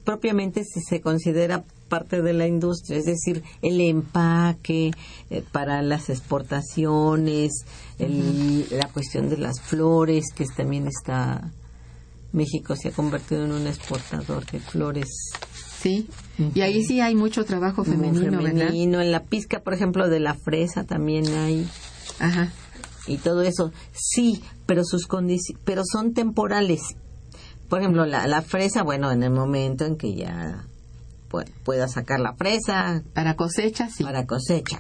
[0.04, 4.92] propiamente si se considera parte de la industria, es decir, el empaque
[5.30, 7.52] eh, para las exportaciones,
[8.00, 11.52] la cuestión de las flores, que también está,
[12.32, 15.10] México se ha convertido en un exportador de flores.
[15.82, 16.08] Sí,
[16.56, 19.02] y ahí sí hay mucho trabajo femenino, femenino.
[19.02, 21.68] En la pizca, por ejemplo, de la fresa también hay.
[22.20, 22.52] Ajá
[23.08, 25.06] y todo eso, sí, pero sus
[25.66, 26.80] pero son temporales.
[27.68, 30.64] Por ejemplo, la, la fresa, bueno, en el momento en que ya
[31.66, 33.04] pueda sacar la fresa.
[33.14, 34.06] Para cosecha, sí.
[34.06, 34.80] Para cosecha.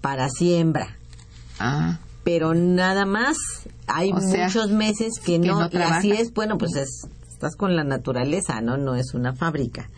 [0.00, 0.96] Para siembra.
[1.60, 2.00] Ah.
[2.24, 3.36] Pero nada más.
[3.86, 5.60] Hay muchos meses que, no.
[5.60, 8.78] así es, bueno, pues es, estás con la naturaleza, ¿no?
[8.78, 9.90] No es una fábrica.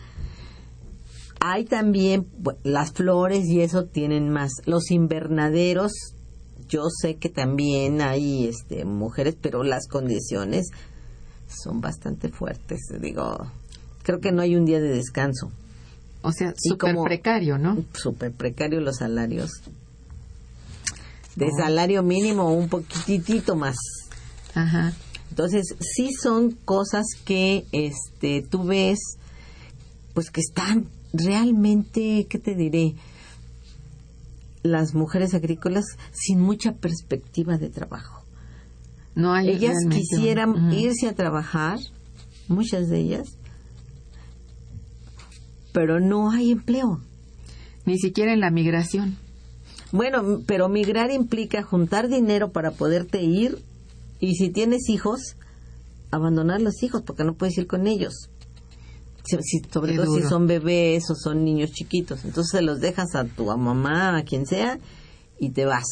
[1.39, 2.27] Hay también
[2.61, 4.51] las flores y eso tienen más.
[4.67, 6.13] Los invernaderos
[6.67, 10.67] yo sé que también hay este, mujeres, pero las condiciones
[11.47, 12.79] son bastante fuertes.
[12.99, 13.37] Digo,
[14.03, 15.51] creo que no hay un día de descanso.
[16.21, 17.83] O sea, súper precario, ¿no?
[17.93, 19.51] Súper precario los salarios.
[21.35, 21.57] De oh.
[21.57, 23.77] salario mínimo un poquitito más.
[24.53, 24.93] Ajá.
[25.29, 28.99] Entonces, sí son cosas que este, tú ves,
[30.13, 32.95] pues que están realmente, ¿qué te diré?
[34.71, 38.23] Las mujeres agrícolas sin mucha perspectiva de trabajo.
[39.15, 41.79] No hay ellas quisieran irse a trabajar,
[42.47, 43.27] muchas de ellas,
[45.73, 47.01] pero no hay empleo.
[47.85, 49.17] Ni siquiera en la migración.
[49.91, 53.59] Bueno, pero migrar implica juntar dinero para poderte ir
[54.19, 55.35] y si tienes hijos,
[56.11, 58.29] abandonar los hijos porque no puedes ir con ellos
[59.71, 62.25] sobre todo si son bebés o son niños chiquitos.
[62.25, 64.79] Entonces se los dejas a tu mamá, a quien sea,
[65.39, 65.87] y te vas.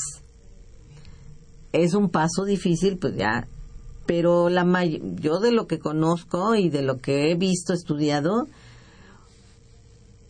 [1.71, 3.47] Es un paso difícil, pues ya.
[4.05, 8.47] Pero la yo de lo que conozco y de lo que he visto, estudiado,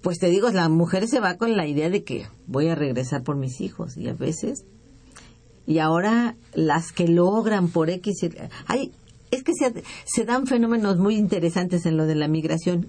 [0.02, 3.24] pues te digo, la mujer se va con la idea de que voy a regresar
[3.24, 4.64] por mis hijos y a veces
[5.68, 8.30] y ahora las que logran por X
[8.68, 8.92] hay
[9.32, 12.88] es que se, dan fenómenos muy interesantes en lo de la migración.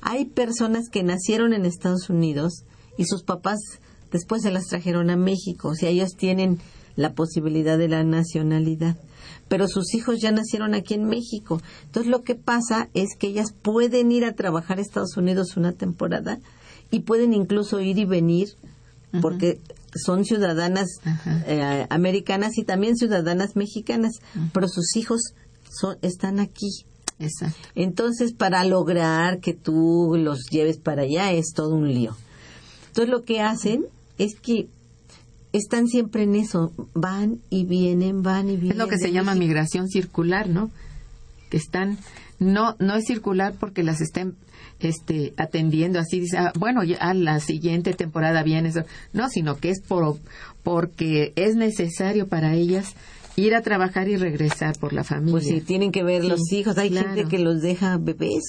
[0.00, 2.64] Hay personas que nacieron en Estados Unidos
[2.96, 3.58] y sus papás
[4.12, 6.58] después se las trajeron a México, o sea, ellos tienen
[6.96, 8.96] la posibilidad de la nacionalidad,
[9.48, 11.60] pero sus hijos ya nacieron aquí en México.
[11.84, 15.72] Entonces lo que pasa es que ellas pueden ir a trabajar a Estados Unidos una
[15.72, 16.38] temporada
[16.90, 18.48] y pueden incluso ir y venir
[19.22, 19.60] porque
[19.94, 20.88] son ciudadanas
[21.46, 24.12] eh, americanas y también ciudadanas mexicanas,
[24.52, 25.34] pero sus hijos
[26.02, 26.68] están aquí.
[27.18, 27.56] Exacto.
[27.74, 32.16] Entonces, para lograr que tú los lleves para allá es todo un lío.
[32.88, 33.84] Entonces, lo que hacen
[34.18, 34.68] es que
[35.52, 38.72] están siempre en eso, van y vienen, van y vienen.
[38.72, 40.70] Es lo que se llama migración circular, ¿no?
[41.50, 41.98] Que están
[42.38, 44.34] no no es circular porque las estén
[44.80, 49.56] este atendiendo así dice ah, bueno ya a la siguiente temporada viene eso no sino
[49.56, 50.18] que es por
[50.62, 52.94] porque es necesario para ellas
[53.38, 56.52] ir a trabajar y regresar por la familia Pues sí, tienen que ver Sí, los
[56.52, 56.76] hijos.
[56.78, 57.14] Hay claro.
[57.14, 58.42] gente que los deja bebés.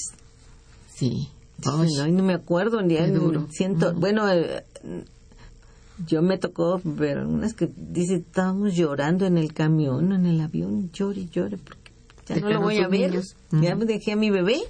[0.94, 1.30] sí
[1.66, 3.48] Ay, no, no me acuerdo ni duro.
[3.52, 4.64] siento bueno eh,
[6.08, 10.90] yo me tocó ver unas que dice estábamos llorando en el camión en el avión
[10.94, 11.92] llore llore porque
[12.28, 13.36] ya no lo voy a ver niños.
[13.52, 14.62] ya dejé a mi bebé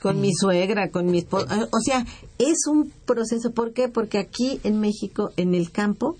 [0.00, 2.06] con mi suegra con mi esposo o sea
[2.38, 3.88] es un proceso ¿por qué?
[3.88, 6.16] porque aquí en México en el campo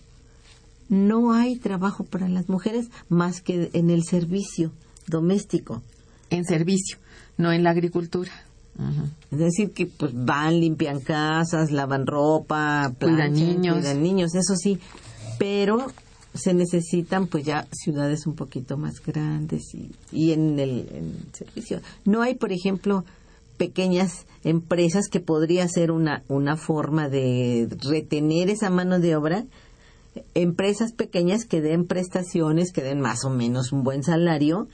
[0.89, 4.73] no hay trabajo para las mujeres más que en el servicio
[5.07, 5.83] doméstico
[6.31, 6.99] en servicio
[7.37, 8.33] no en la agricultura
[8.79, 9.09] Ujú.
[9.33, 13.79] Es decir, que pues van, limpian casas, lavan ropa, Cuidan planchan, niños.
[13.79, 14.79] cuidan niños, eso sí,
[15.37, 15.89] pero
[16.33, 21.35] se necesitan pues ya ciudades un poquito más grandes y, y en el en el
[21.35, 21.81] servicio.
[22.05, 23.05] No hay, por ejemplo,
[23.57, 29.45] pequeñas empresas que podría ser una, una forma de retener esa mano de obra,
[30.35, 34.69] empresas pequeñas que den prestaciones, que den más o menos un buen salario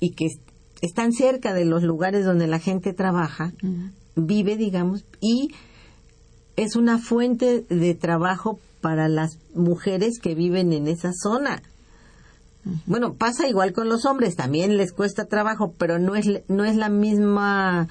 [0.00, 0.40] y que est-
[0.82, 3.52] están cerca de los lugares donde la gente trabaja,
[4.16, 5.50] vive, digamos, y
[6.56, 11.62] es una fuente de trabajo para las mujeres que viven en esa zona.
[12.86, 16.76] Bueno, pasa igual con los hombres, también les cuesta trabajo, pero no es, no es
[16.76, 17.88] la misma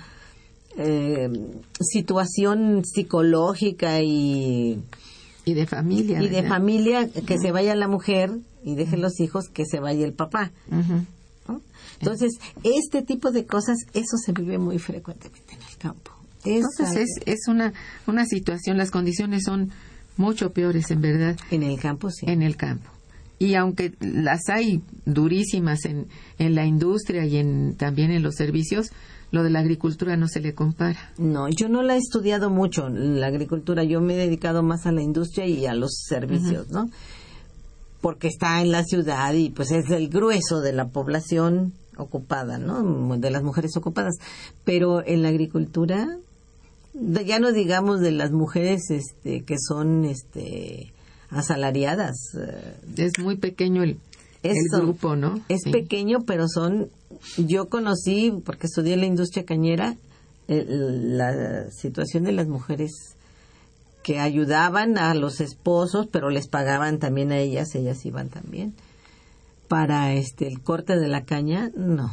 [0.78, 1.30] eh,
[1.80, 4.80] situación psicológica y,
[5.50, 8.32] y de familia y de familia que se vaya la mujer
[8.64, 10.52] y deje los hijos, que se vaya el papá.
[12.02, 16.12] Entonces, este tipo de cosas, eso se vive muy frecuentemente en el campo.
[16.46, 17.74] Es Entonces algo- es, es una,
[18.08, 19.72] una situación, las condiciones son
[20.16, 22.26] mucho peores en verdad en el campo, sí.
[22.30, 22.90] en el campo.
[23.40, 28.92] Y aunque las hay durísimas en, en la industria y en, también en los servicios,
[29.32, 31.14] lo de la agricultura no se le compara.
[31.18, 33.84] No, yo no la he estudiado mucho, la agricultura.
[33.84, 36.90] Yo me he dedicado más a la industria y a los servicios, ¿no?
[38.02, 43.18] Porque está en la ciudad y pues es el grueso de la población ocupada, ¿no?
[43.18, 44.16] De las mujeres ocupadas.
[44.64, 46.08] Pero en la agricultura,
[46.94, 50.92] ya no digamos de las mujeres este, que son este,
[51.32, 52.16] asalariadas.
[52.38, 53.98] eh, Es muy pequeño el,
[54.44, 54.82] el Eso.
[54.82, 55.40] grupo, ¿no?
[55.50, 55.72] Es Sí.
[55.72, 56.90] pequeño, pero son.
[57.38, 59.96] Yo conocí, porque estudié la industria cañera,
[60.48, 62.92] el- la situación de las mujeres
[64.04, 68.74] que ayudaban a los esposos, pero les pagaban también a ellas, ellas iban también.
[69.68, 72.12] Para este el corte de la caña, no,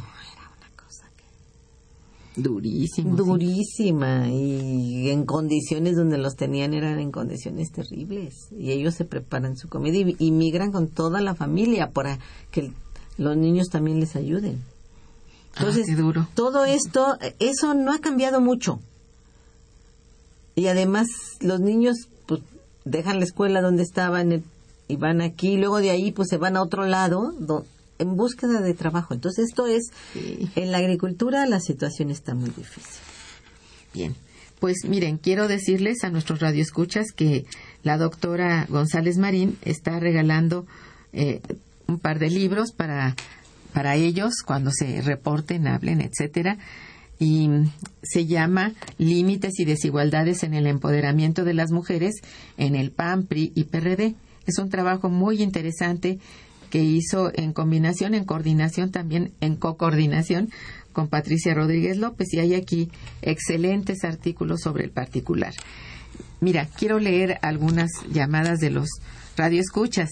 [2.37, 3.11] Durísimo.
[3.11, 3.17] sí.
[3.17, 9.57] durísima y en condiciones donde los tenían eran en condiciones terribles y ellos se preparan
[9.57, 12.19] su comida y, y migran con toda la familia para
[12.51, 12.71] que
[13.17, 14.61] los niños también les ayuden.
[15.57, 16.27] Entonces, Ah, qué duro.
[16.35, 18.79] todo esto, eso no ha cambiado mucho.
[20.55, 21.07] Y además
[21.41, 22.41] los niños pues,
[22.85, 24.43] dejan la escuela donde estaban eh,
[24.87, 27.65] y van aquí, y luego de ahí pues se van a otro lado do-
[27.99, 29.13] en búsqueda de trabajo.
[29.13, 30.49] Entonces esto es, Sí.
[30.55, 33.01] en la agricultura la situación está muy difícil.
[33.93, 34.15] Bien,
[34.59, 37.45] pues miren, quiero decirles a nuestros radioescuchas que
[37.83, 40.65] la doctora González Marín está regalando
[41.13, 41.41] eh,
[41.87, 43.15] un par de libros para,
[43.73, 46.57] para ellos cuando se reporten, hablen, etcétera.
[47.19, 47.49] Y
[48.03, 52.15] se llama Límites y desigualdades en el empoderamiento de las mujeres
[52.57, 54.13] en el PAN, PRI y PRD.
[54.45, 56.19] Es un trabajo muy interesante
[56.69, 60.49] que hizo en combinación, en coordinación, también en co-coordinación
[60.93, 62.89] con Patricia Rodríguez López y hay aquí
[63.21, 65.53] excelentes artículos sobre el particular.
[66.41, 68.89] Mira, quiero leer algunas llamadas de los
[69.35, 70.09] radioescuchas.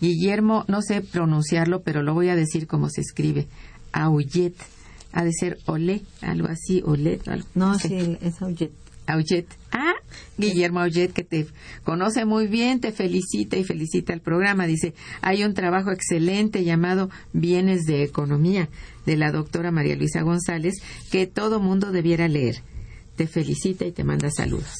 [0.00, 3.46] Guillermo, no sé pronunciarlo, pero lo voy a decir como se escribe.
[3.92, 4.54] Aullet.
[5.12, 7.26] Ha de ser Olé, algo así, Olet.
[7.28, 7.88] algo- No, sé.
[7.88, 8.70] sí, es Aullet.
[9.06, 9.46] Aullet.
[9.72, 9.94] Ah,
[10.38, 11.46] Guillermo Aullet, que te
[11.84, 14.66] conoce muy bien, te felicita y felicita el programa.
[14.66, 18.68] Dice, hay un trabajo excelente llamado Bienes de Economía
[19.04, 20.74] de la doctora María Luisa González
[21.10, 22.56] que todo mundo debiera leer.
[23.16, 24.74] Te felicita y te manda saludos.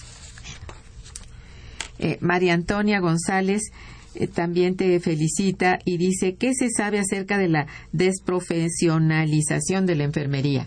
[1.99, 3.71] Eh, María Antonia González
[4.15, 10.05] eh, también te felicita y dice, ¿qué se sabe acerca de la desprofesionalización de la
[10.05, 10.67] enfermería?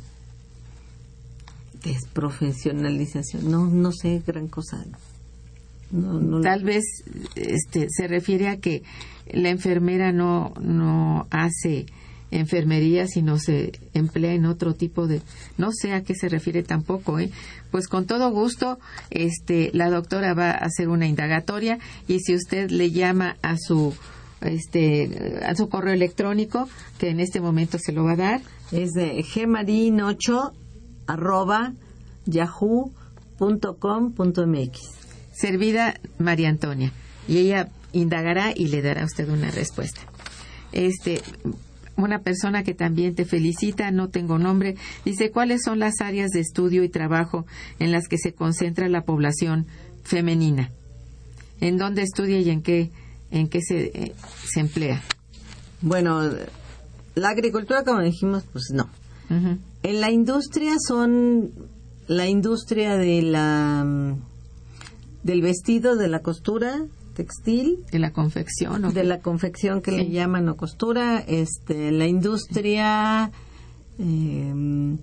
[1.83, 3.49] Desprofesionalización.
[3.49, 4.85] No, no sé gran cosa.
[5.91, 6.83] No, no, Tal vez
[7.35, 8.83] este, se refiere a que
[9.31, 11.87] la enfermera no, no hace
[12.31, 15.21] enfermería, sino se emplea en otro tipo de...
[15.57, 17.31] No sé a qué se refiere tampoco, ¿eh?
[17.71, 22.69] Pues con todo gusto, este, la doctora va a hacer una indagatoria y si usted
[22.69, 23.93] le llama a su
[24.41, 28.93] este a su correo electrónico que en este momento se lo va a dar Es
[28.93, 30.53] de gmarin8
[31.09, 31.73] arroba
[32.25, 32.91] yahoo.com.mx.
[35.33, 36.91] Servida María Antonia.
[37.27, 40.01] Y ella indagará y le dará a usted una respuesta.
[40.71, 41.21] Este,
[41.95, 46.41] una persona que también te felicita, no tengo nombre, dice cuáles son las áreas de
[46.41, 47.47] estudio y trabajo
[47.79, 49.65] en las que se concentra la población
[50.03, 50.69] femenina.
[51.59, 52.91] ¿En dónde estudia y en qué,
[53.31, 54.13] en qué se, eh,
[54.45, 55.01] se emplea?
[55.81, 56.21] Bueno,
[57.15, 58.89] la agricultura, como dijimos, pues no.
[59.83, 61.51] En la industria son
[62.07, 64.21] la industria de la mm,
[65.23, 68.85] del vestido, de la costura textil, De la confección.
[68.85, 69.97] ¿o de la confección que Sí.
[69.97, 73.31] le llaman o costura, este, la industria
[73.99, 74.97] eh,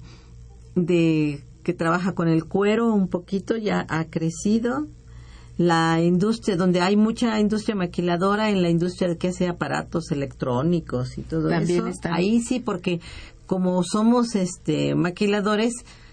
[0.74, 4.86] de que trabaja con el cuero un poquito ya ha crecido.
[5.58, 11.16] La industria donde hay mucha industria maquiladora en la industria de que hace aparatos electrónicos
[11.18, 11.88] y todo También eso.
[11.88, 12.12] están.
[12.14, 13.00] Ahí sí porque
[13.46, 15.72] como somos este maquiladores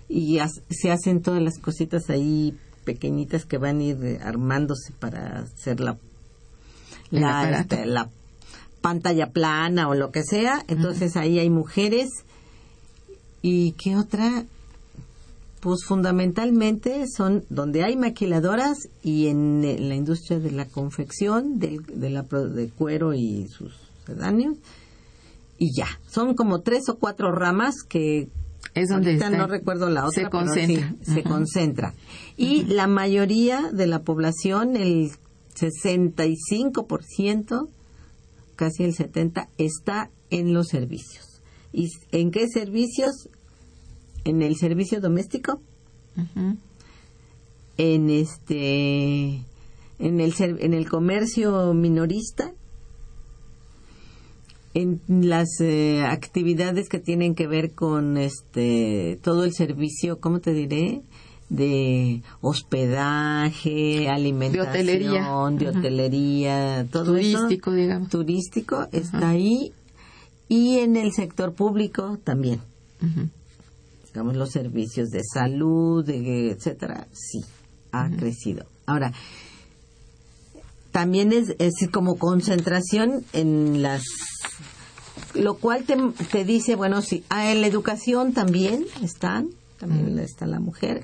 [0.10, 2.56] y as- se hacen todas las cositas ahí
[2.86, 5.98] pequeñitas que van a ir armándose para hacer la
[7.62, 8.10] este, la
[8.82, 10.64] pantalla plana o lo que sea.
[10.68, 12.10] Entonces ahí hay mujeres.
[13.42, 14.46] ¿Y qué otra?
[15.60, 21.80] Pues fundamentalmente son donde hay maquiladoras y en, la industria de la confección, de,
[22.10, 23.74] la, pro- de cuero y sus
[24.06, 24.58] sedáneos.
[25.64, 28.28] Y ya, son como tres o cuatro ramas que
[28.74, 30.96] Es donde ahorita está- no recuerdo la otra, se pero concentra.
[31.02, 31.94] sí, se concentra.
[32.36, 35.12] Y la mayoría de la población, el
[35.56, 37.70] 65%,
[38.58, 41.40] casi el 70%, está en los servicios.
[41.72, 43.30] ¿Y en qué servicios?
[44.26, 45.62] En el servicio doméstico,
[47.78, 49.46] en este
[50.00, 52.52] en el en el comercio minorista
[54.74, 60.54] en las eh, actividades que tienen que ver con este todo el servicio cómo te
[60.54, 61.02] diré
[61.50, 65.22] de hospedaje alimentación hotelería.
[65.52, 68.10] de hotelería todo Turístico, eso, digamos.
[68.10, 69.72] turístico está ahí.
[70.50, 72.60] Y en el sector público también.
[74.08, 77.42] Digamos los servicios de salud, de, etcétera, sí
[77.92, 78.66] ha crecido.
[78.86, 79.14] Ahora
[80.94, 84.04] también es, es como concentración en las
[85.34, 85.98] lo cual te,
[86.32, 91.04] te dice bueno sí ah, en la educación también están también está la mujer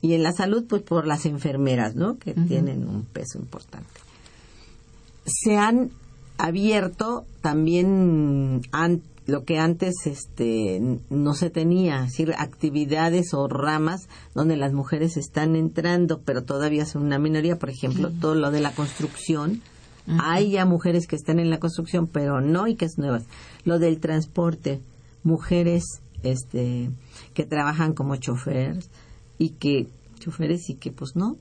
[0.00, 3.88] y en la salud pues por las enfermeras no que tienen un peso importante.
[5.24, 5.90] Se han
[6.36, 14.08] abierto también an- lo que antes este no se tenía, es decir, actividades o ramas
[14.34, 18.60] donde las mujeres están entrando, pero todavía son una minoría, por ejemplo, todo lo de
[18.60, 19.62] la construcción.
[20.06, 23.24] Hay ya mujeres que están en la construcción, pero no y que es nuevas.
[23.64, 24.80] Lo del transporte,
[25.22, 25.84] mujeres
[26.22, 26.90] este
[27.32, 28.90] que trabajan como choferes
[29.38, 31.36] y que choferes y que pues no.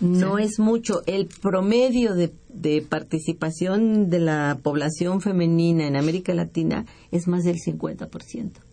[0.01, 1.03] No es mucho.
[1.07, 7.59] El promedio de, de participación de la población femenina en América Latina es más del
[7.59, 8.70] 50%.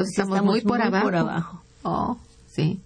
[0.00, 1.04] Entonces estamos, muy, por, muy abajo.
[1.04, 1.62] por abajo.
[1.82, 2.16] Oh,
[2.48, 2.80] sí.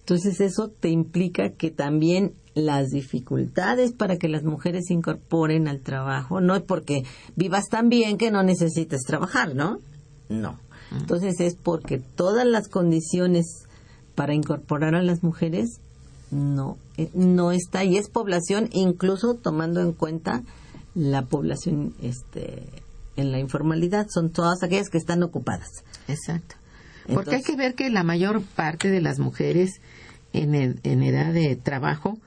[0.00, 5.80] Entonces eso te implica que también las dificultades para que las mujeres se incorporen al
[5.80, 7.04] trabajo, no es porque
[7.36, 9.78] vivas tan bien que no necesites trabajar, ¿no?
[10.28, 10.58] No.
[10.90, 13.46] Entonces es porque todas las condiciones
[14.16, 15.78] para incorporar a las mujeres
[16.30, 20.42] no eh, no está y es población incluso tomando en cuenta
[20.94, 22.64] la población este
[23.16, 25.68] en la informalidad son todas aquellas que están ocupadas.
[26.08, 26.56] Exacto.
[27.12, 29.80] Porque hay que ver que la mayor parte de las mujeres
[30.32, 32.18] en, ed- en edad de trabajo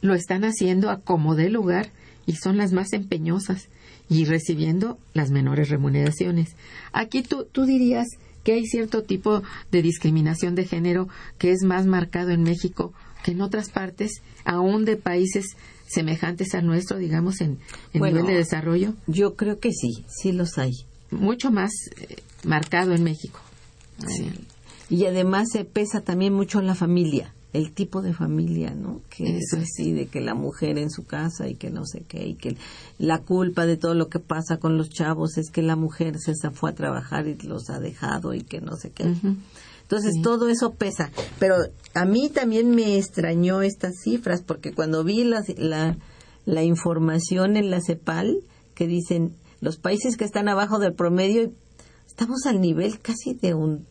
[0.00, 1.90] lo están haciendo a como de lugar
[2.26, 3.68] y son las más empeñosas
[4.08, 6.54] y recibiendo las menores remuneraciones.
[6.92, 8.06] Aquí tú, tú dirías
[8.44, 11.08] que hay cierto tipo de discriminación de género
[11.38, 12.92] que es más marcado en México
[13.24, 15.56] que en otras partes, aún de países
[15.92, 17.58] semejantes a nuestro, digamos, en,
[17.92, 18.94] nivel de desarrollo?
[19.06, 20.72] Yo creo que sí, sí los hay.
[21.10, 23.40] Mucho más eh, marcado en México.
[24.88, 29.00] Y además se pesa también mucho en la familia el tipo de familia, ¿no?
[29.10, 32.26] Que es así, de que la mujer en su casa y que no sé qué,
[32.26, 32.56] y que
[32.98, 36.34] la culpa de todo lo que pasa con los chavos es que la mujer se
[36.50, 39.04] fue a trabajar y los ha dejado y que no sé qué.
[39.92, 41.10] Entonces todo eso pesa.
[41.38, 41.56] Pero
[41.92, 45.98] a mí también me extrañó estas cifras porque cuando vi la, la,
[46.46, 48.38] la información en la CEPAL
[48.74, 51.52] que dicen los países que están abajo del promedio,
[52.06, 53.86] estamos al nivel casi de un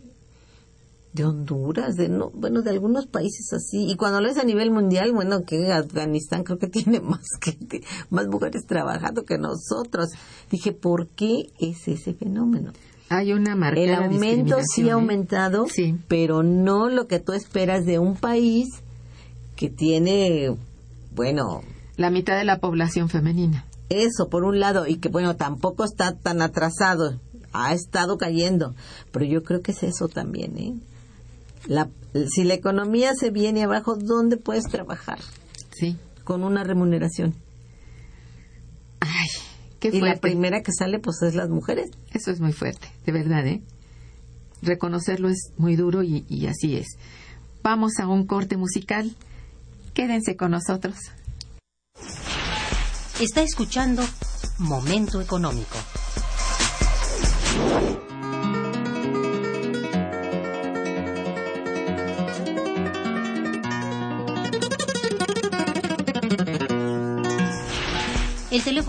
[1.14, 3.86] de Honduras, de no, bueno, de algunos países así.
[3.88, 7.84] Y cuando lo es a nivel mundial, bueno, que Afganistán creo que tiene más gente,
[8.10, 10.10] más mujeres trabajando que nosotros.
[10.50, 12.72] Dije, ¿por qué es ese fenómeno?
[13.12, 13.80] Hay una marca.
[13.80, 14.92] El aumento sí ha ¿eh?
[14.92, 15.98] aumentado, sí.
[16.08, 18.68] pero no lo que tú esperas de un país
[19.58, 20.56] que tiene,
[21.14, 21.62] bueno...
[21.98, 23.66] La mitad de la población femenina.
[23.90, 27.20] Eso, por un lado, y que, bueno, tampoco está tan atrasado,
[27.52, 28.76] ha estado cayendo,
[29.12, 30.74] pero yo creo que es eso también, ¿eh?
[31.68, 31.90] la,
[32.30, 35.20] si la economía se viene abajo, ¿dónde puedes trabajar?
[35.72, 35.98] Sí.
[36.24, 37.36] Con una remuneración.
[39.02, 39.28] Ay.
[39.82, 41.90] Y la primera que sale, pues, es las mujeres.
[42.14, 43.62] Eso es muy fuerte, de verdad, ¿eh?
[44.62, 46.88] Reconocerlo es muy duro y, y así es.
[47.64, 49.16] Vamos a un corte musical.
[49.94, 50.96] Quédense con nosotros.
[53.20, 54.04] Está escuchando
[54.60, 55.78] Momento Económico.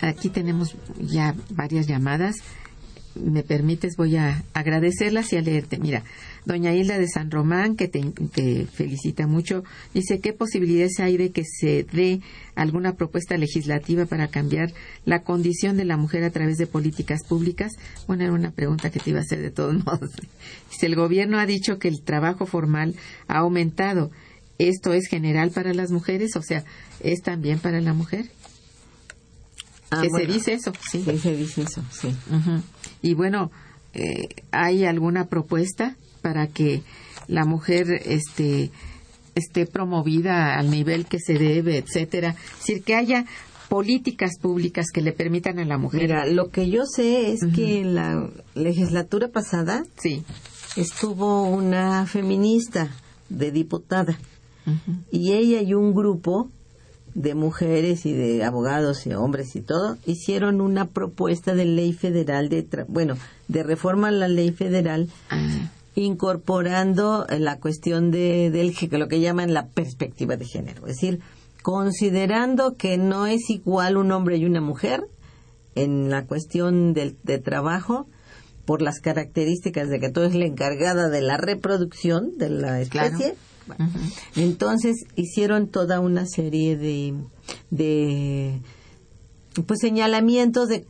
[0.00, 2.36] Aquí tenemos ya varias llamadas.
[3.14, 5.78] Me permites, voy a agradecerlas y a leerte.
[5.78, 6.02] Mira,
[6.46, 9.62] doña Hilda de San Román, que te felicita mucho,
[9.94, 12.20] dice, ¿qué posibilidades hay de que se dé
[12.56, 14.72] alguna propuesta legislativa para cambiar
[15.04, 17.70] la condición de la mujer a través de políticas públicas?
[18.08, 20.10] Bueno, era una pregunta que te iba a hacer de todos modos.
[20.72, 22.96] Dice, el gobierno ha dicho que el trabajo formal
[23.28, 24.10] ha aumentado.
[24.58, 26.34] ¿Esto es general para las mujeres?
[26.34, 26.64] O sea,
[27.00, 28.26] ¿es también para la mujer?
[29.96, 31.02] Ah, que se dice eso, sí.
[31.02, 32.14] se dice eso, sí.
[33.02, 33.50] Y bueno,
[33.92, 36.82] eh, ¿hay alguna propuesta para que
[37.28, 38.70] la mujer este,
[39.34, 42.30] esté promovida al nivel que se debe, etcétera?
[42.30, 43.24] Es decir, que haya
[43.68, 46.02] políticas públicas que le permitan a la mujer.
[46.02, 50.22] Mira, lo que yo sé es que en la legislatura pasada sí.
[50.76, 52.90] estuvo una feminista
[53.28, 54.18] de diputada
[55.10, 56.50] y ella y un grupo
[57.14, 62.48] de mujeres y de abogados y hombres y todo, hicieron una propuesta de ley federal,
[62.48, 63.16] de bueno,
[63.48, 65.70] de reforma a la ley federal, ah.
[65.94, 70.86] incorporando la cuestión de, del lo que llaman la perspectiva de género.
[70.86, 71.20] Es decir,
[71.62, 75.04] considerando que no es igual un hombre y una mujer,
[75.74, 78.06] en la cuestión del, de trabajo
[78.64, 83.34] por las características de que tú eres la encargada de la reproducción de la especie.
[84.36, 87.14] Entonces hicieron toda una serie de,
[87.70, 88.60] de
[89.66, 90.86] pues señalamientos de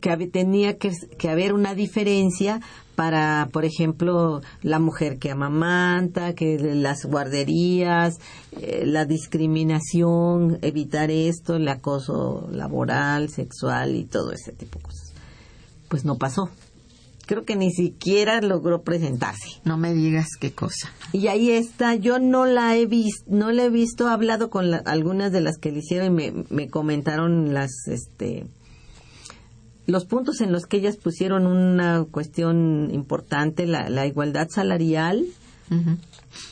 [0.00, 0.92] que tenía que,
[1.28, 2.60] haber una diferencia
[2.96, 8.18] para, por ejemplo, la mujer que amamanta, que las guarderías,
[8.60, 15.12] eh, la discriminación, evitar esto, el acoso laboral, sexual y todo ese tipo de cosas.
[15.88, 16.50] Pues no pasó.
[17.30, 19.60] Creo que ni siquiera logró presentarse.
[19.64, 20.90] No me digas qué cosa.
[21.12, 24.74] Y ahí está, yo no la he visto, no la he visto, he hablado con
[24.84, 28.46] algunas de las que le hicieron y me, me comentaron las, este,
[29.86, 35.24] los puntos en los que ellas pusieron una cuestión importante, la, igualdad salarial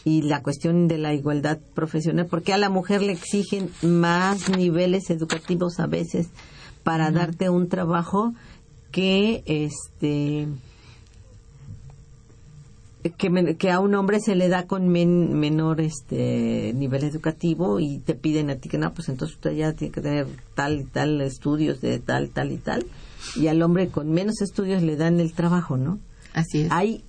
[0.04, 5.10] y la cuestión de la igualdad profesional, porque a la mujer le exigen más niveles
[5.10, 6.28] educativos a veces
[6.84, 8.32] para darte un trabajo
[8.92, 10.46] que este
[13.10, 18.50] que, a un hombre se le da con menor este nivel educativo y te piden
[18.50, 21.80] a ti que no, pues entonces usted ya tiene que tener tal y tal estudios
[21.80, 22.86] de tal, tal y tal
[23.36, 25.98] y al hombre con menos estudios le dan el trabajo, ¿no?
[26.34, 26.68] Así es.
[26.70, 27.04] Hay,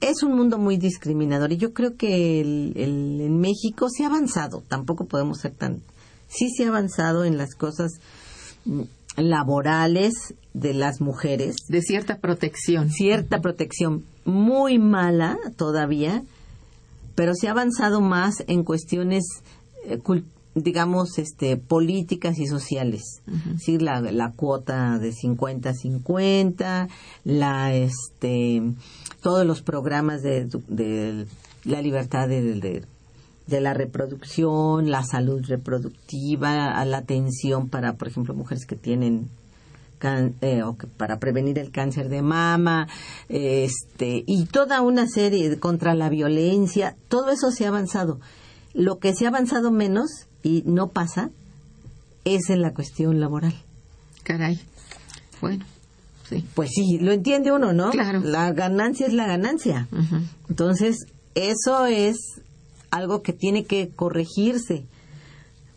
[0.00, 4.62] es un mundo muy discriminador y yo creo que el, en México se ha avanzado,
[4.68, 5.82] tampoco podemos ser tan...
[6.28, 7.92] Sí se ha avanzado en las cosas
[9.16, 11.56] laborales de las mujeres.
[11.68, 12.90] De cierta protección.
[12.90, 16.22] Cierta protección, muy mala todavía,
[17.14, 19.24] pero se ha avanzado más en cuestiones
[19.84, 19.98] eh,
[20.56, 23.20] digamos, este, políticas y sociales.
[23.58, 26.88] sí, la, la cuota de 50-50,
[27.24, 28.62] la, este,
[29.20, 31.26] todos los programas de, de
[31.64, 32.84] la libertad de, de,
[33.48, 39.28] la reproducción, la salud reproductiva, la atención para, por ejemplo, mujeres que tienen
[40.40, 42.86] eh, o que para prevenir el cáncer de mama,
[43.28, 48.20] este, y toda una serie contra la violencia, todo eso se ha avanzado.
[48.74, 51.30] Lo que se ha avanzado menos y no pasa
[52.24, 53.54] es en la cuestión laboral.
[54.22, 54.60] Caray.
[55.40, 55.64] Bueno,
[56.28, 56.44] sí.
[56.54, 57.90] Pues sí, lo entiende uno, ¿no?
[57.90, 58.20] Claro.
[58.20, 59.88] La ganancia es la ganancia.
[60.48, 62.16] Entonces, eso es
[62.90, 64.86] algo que tiene que corregirse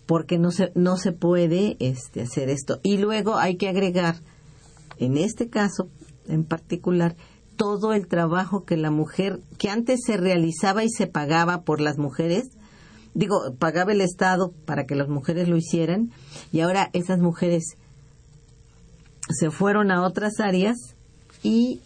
[0.05, 2.79] porque no se no se puede este hacer esto.
[2.83, 4.15] Y luego hay que agregar
[4.97, 5.89] en este caso
[6.27, 7.15] en particular
[7.55, 11.97] todo el trabajo que la mujer que antes se realizaba y se pagaba por las
[11.97, 12.45] mujeres.
[13.13, 16.11] Digo, pagaba el Estado para que las mujeres lo hicieran
[16.51, 17.75] y ahora esas mujeres
[19.29, 20.77] se fueron a otras áreas
[21.43, 21.81] y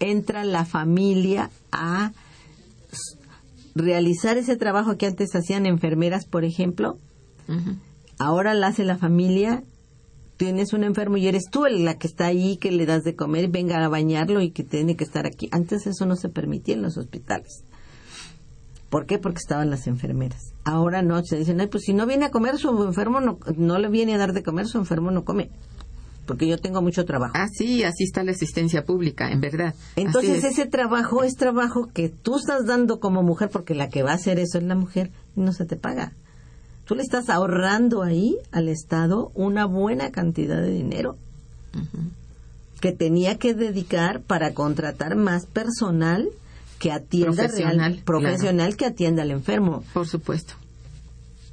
[0.00, 2.12] entra la familia a
[3.78, 6.98] realizar ese trabajo que antes hacían enfermeras, por ejemplo.
[8.18, 9.62] Ahora la hace la familia.
[10.36, 13.48] Tienes un enfermo y eres tú la que está ahí, que le das de comer,
[13.48, 15.48] venga a bañarlo y que tiene que estar aquí.
[15.50, 17.64] Antes eso no se permitía en los hospitales.
[18.88, 19.18] ¿Por qué?
[19.18, 20.54] Porque estaban las enfermeras.
[20.64, 23.78] Ahora no, se dicen, Ay, pues si no viene a comer su enfermo, no, no
[23.78, 25.50] le viene a dar de comer, su enfermo no come.
[26.28, 27.32] Porque yo tengo mucho trabajo.
[27.34, 29.74] Ah, sí, así está la asistencia pública, en verdad.
[29.96, 34.12] Entonces ese trabajo es trabajo que tú estás dando como mujer, porque la que va
[34.12, 36.12] a hacer eso es la mujer, y no se te paga.
[36.84, 41.16] Tú le estás ahorrando ahí al Estado una buena cantidad de dinero
[42.80, 46.28] que tenía que dedicar para contratar más personal
[46.78, 49.82] que atienda profesional, profesional que atienda al enfermo.
[49.94, 50.54] Por supuesto.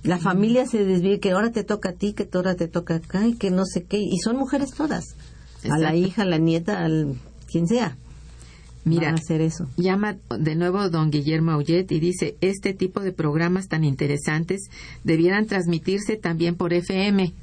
[0.05, 3.27] La familia se desvía que ahora te toca a ti, que ahora te toca acá
[3.27, 3.97] y que no sé qué.
[3.97, 5.15] Y son mujeres todas.
[5.69, 7.15] A la hija, a la nieta, al
[7.47, 7.97] quien sea.
[8.83, 9.67] Mira, hacer eso.
[9.77, 14.69] llama de nuevo don Guillermo Aullet y dice, este tipo de programas tan interesantes
[15.03, 17.33] debieran transmitirse también por FM.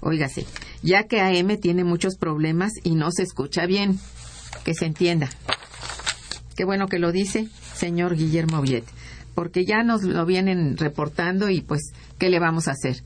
[0.00, 0.44] Óigase,
[0.82, 4.00] ya que AM tiene muchos problemas y no se escucha bien.
[4.64, 5.30] Que se entienda.
[6.56, 8.84] Qué bueno que lo dice, señor Guillermo Viet,
[9.34, 13.02] porque ya nos lo vienen reportando y pues, ¿qué le vamos a hacer?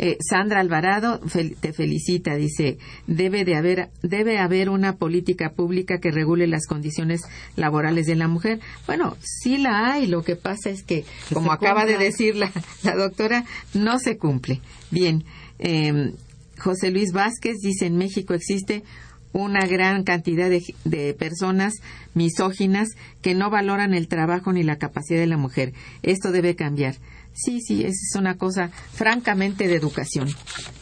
[0.00, 1.20] Eh, Sandra Alvarado
[1.60, 2.78] te felicita, dice,
[3.08, 7.22] debe de haber, debe haber una política pública que regule las condiciones
[7.56, 8.60] laborales de la mujer.
[8.86, 12.52] Bueno, sí la hay, lo que pasa es que, como acaba de decir la,
[12.96, 13.44] doctora,
[13.74, 14.60] no se cumple.
[14.92, 15.24] Bien,
[15.58, 16.12] eh,
[16.58, 18.84] José Luis Vázquez dice, en México existe
[19.32, 21.74] una gran cantidad de, personas
[22.14, 22.88] misóginas
[23.22, 25.72] que no valoran el trabajo ni la capacidad de la mujer.
[26.02, 26.96] Esto debe cambiar.
[27.34, 30.28] Sí, sí, es una cosa francamente de educación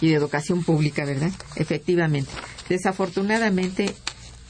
[0.00, 1.30] y de educación pública, ¿verdad?
[1.56, 2.30] Efectivamente.
[2.68, 3.92] Desafortunadamente,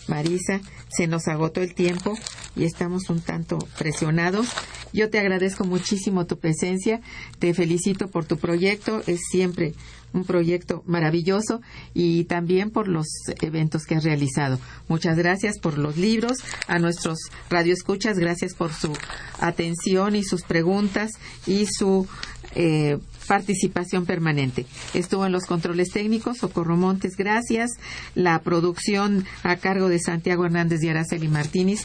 [0.06, 2.16] Marisa, se nos agotó el tiempo
[2.54, 4.48] y estamos un tanto presionados.
[4.92, 7.00] Yo te agradezco muchísimo tu presencia,
[7.38, 9.74] te felicito por tu proyecto, es siempre
[10.16, 11.60] un proyecto maravilloso
[11.94, 13.06] y también por los
[13.40, 14.58] eventos que has realizado.
[14.88, 17.18] Muchas gracias por los libros, a nuestros
[17.50, 18.92] radioescuchas, gracias por su
[19.40, 21.12] atención y sus preguntas
[21.46, 22.08] y su
[22.54, 24.66] eh, participación permanente.
[24.94, 27.70] Estuvo en los controles técnicos, Socorro Montes, gracias.
[28.14, 31.84] La producción a cargo de Santiago Hernández y Araceli Martínez.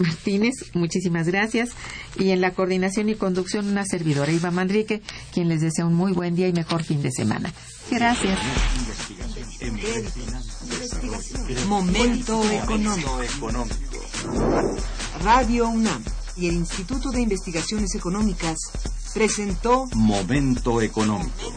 [0.00, 1.70] Martínez, muchísimas gracias.
[2.18, 6.12] Y en la coordinación y conducción, una servidora, Iva Manrique, quien les desea un muy
[6.12, 7.52] buen día y mejor fin de semana.
[7.90, 8.38] Gracias.
[11.66, 13.20] Momento económico.
[15.22, 16.02] Radio UNAM
[16.36, 18.58] y el Instituto de Investigaciones Económicas
[19.12, 21.52] presentó Momento económico.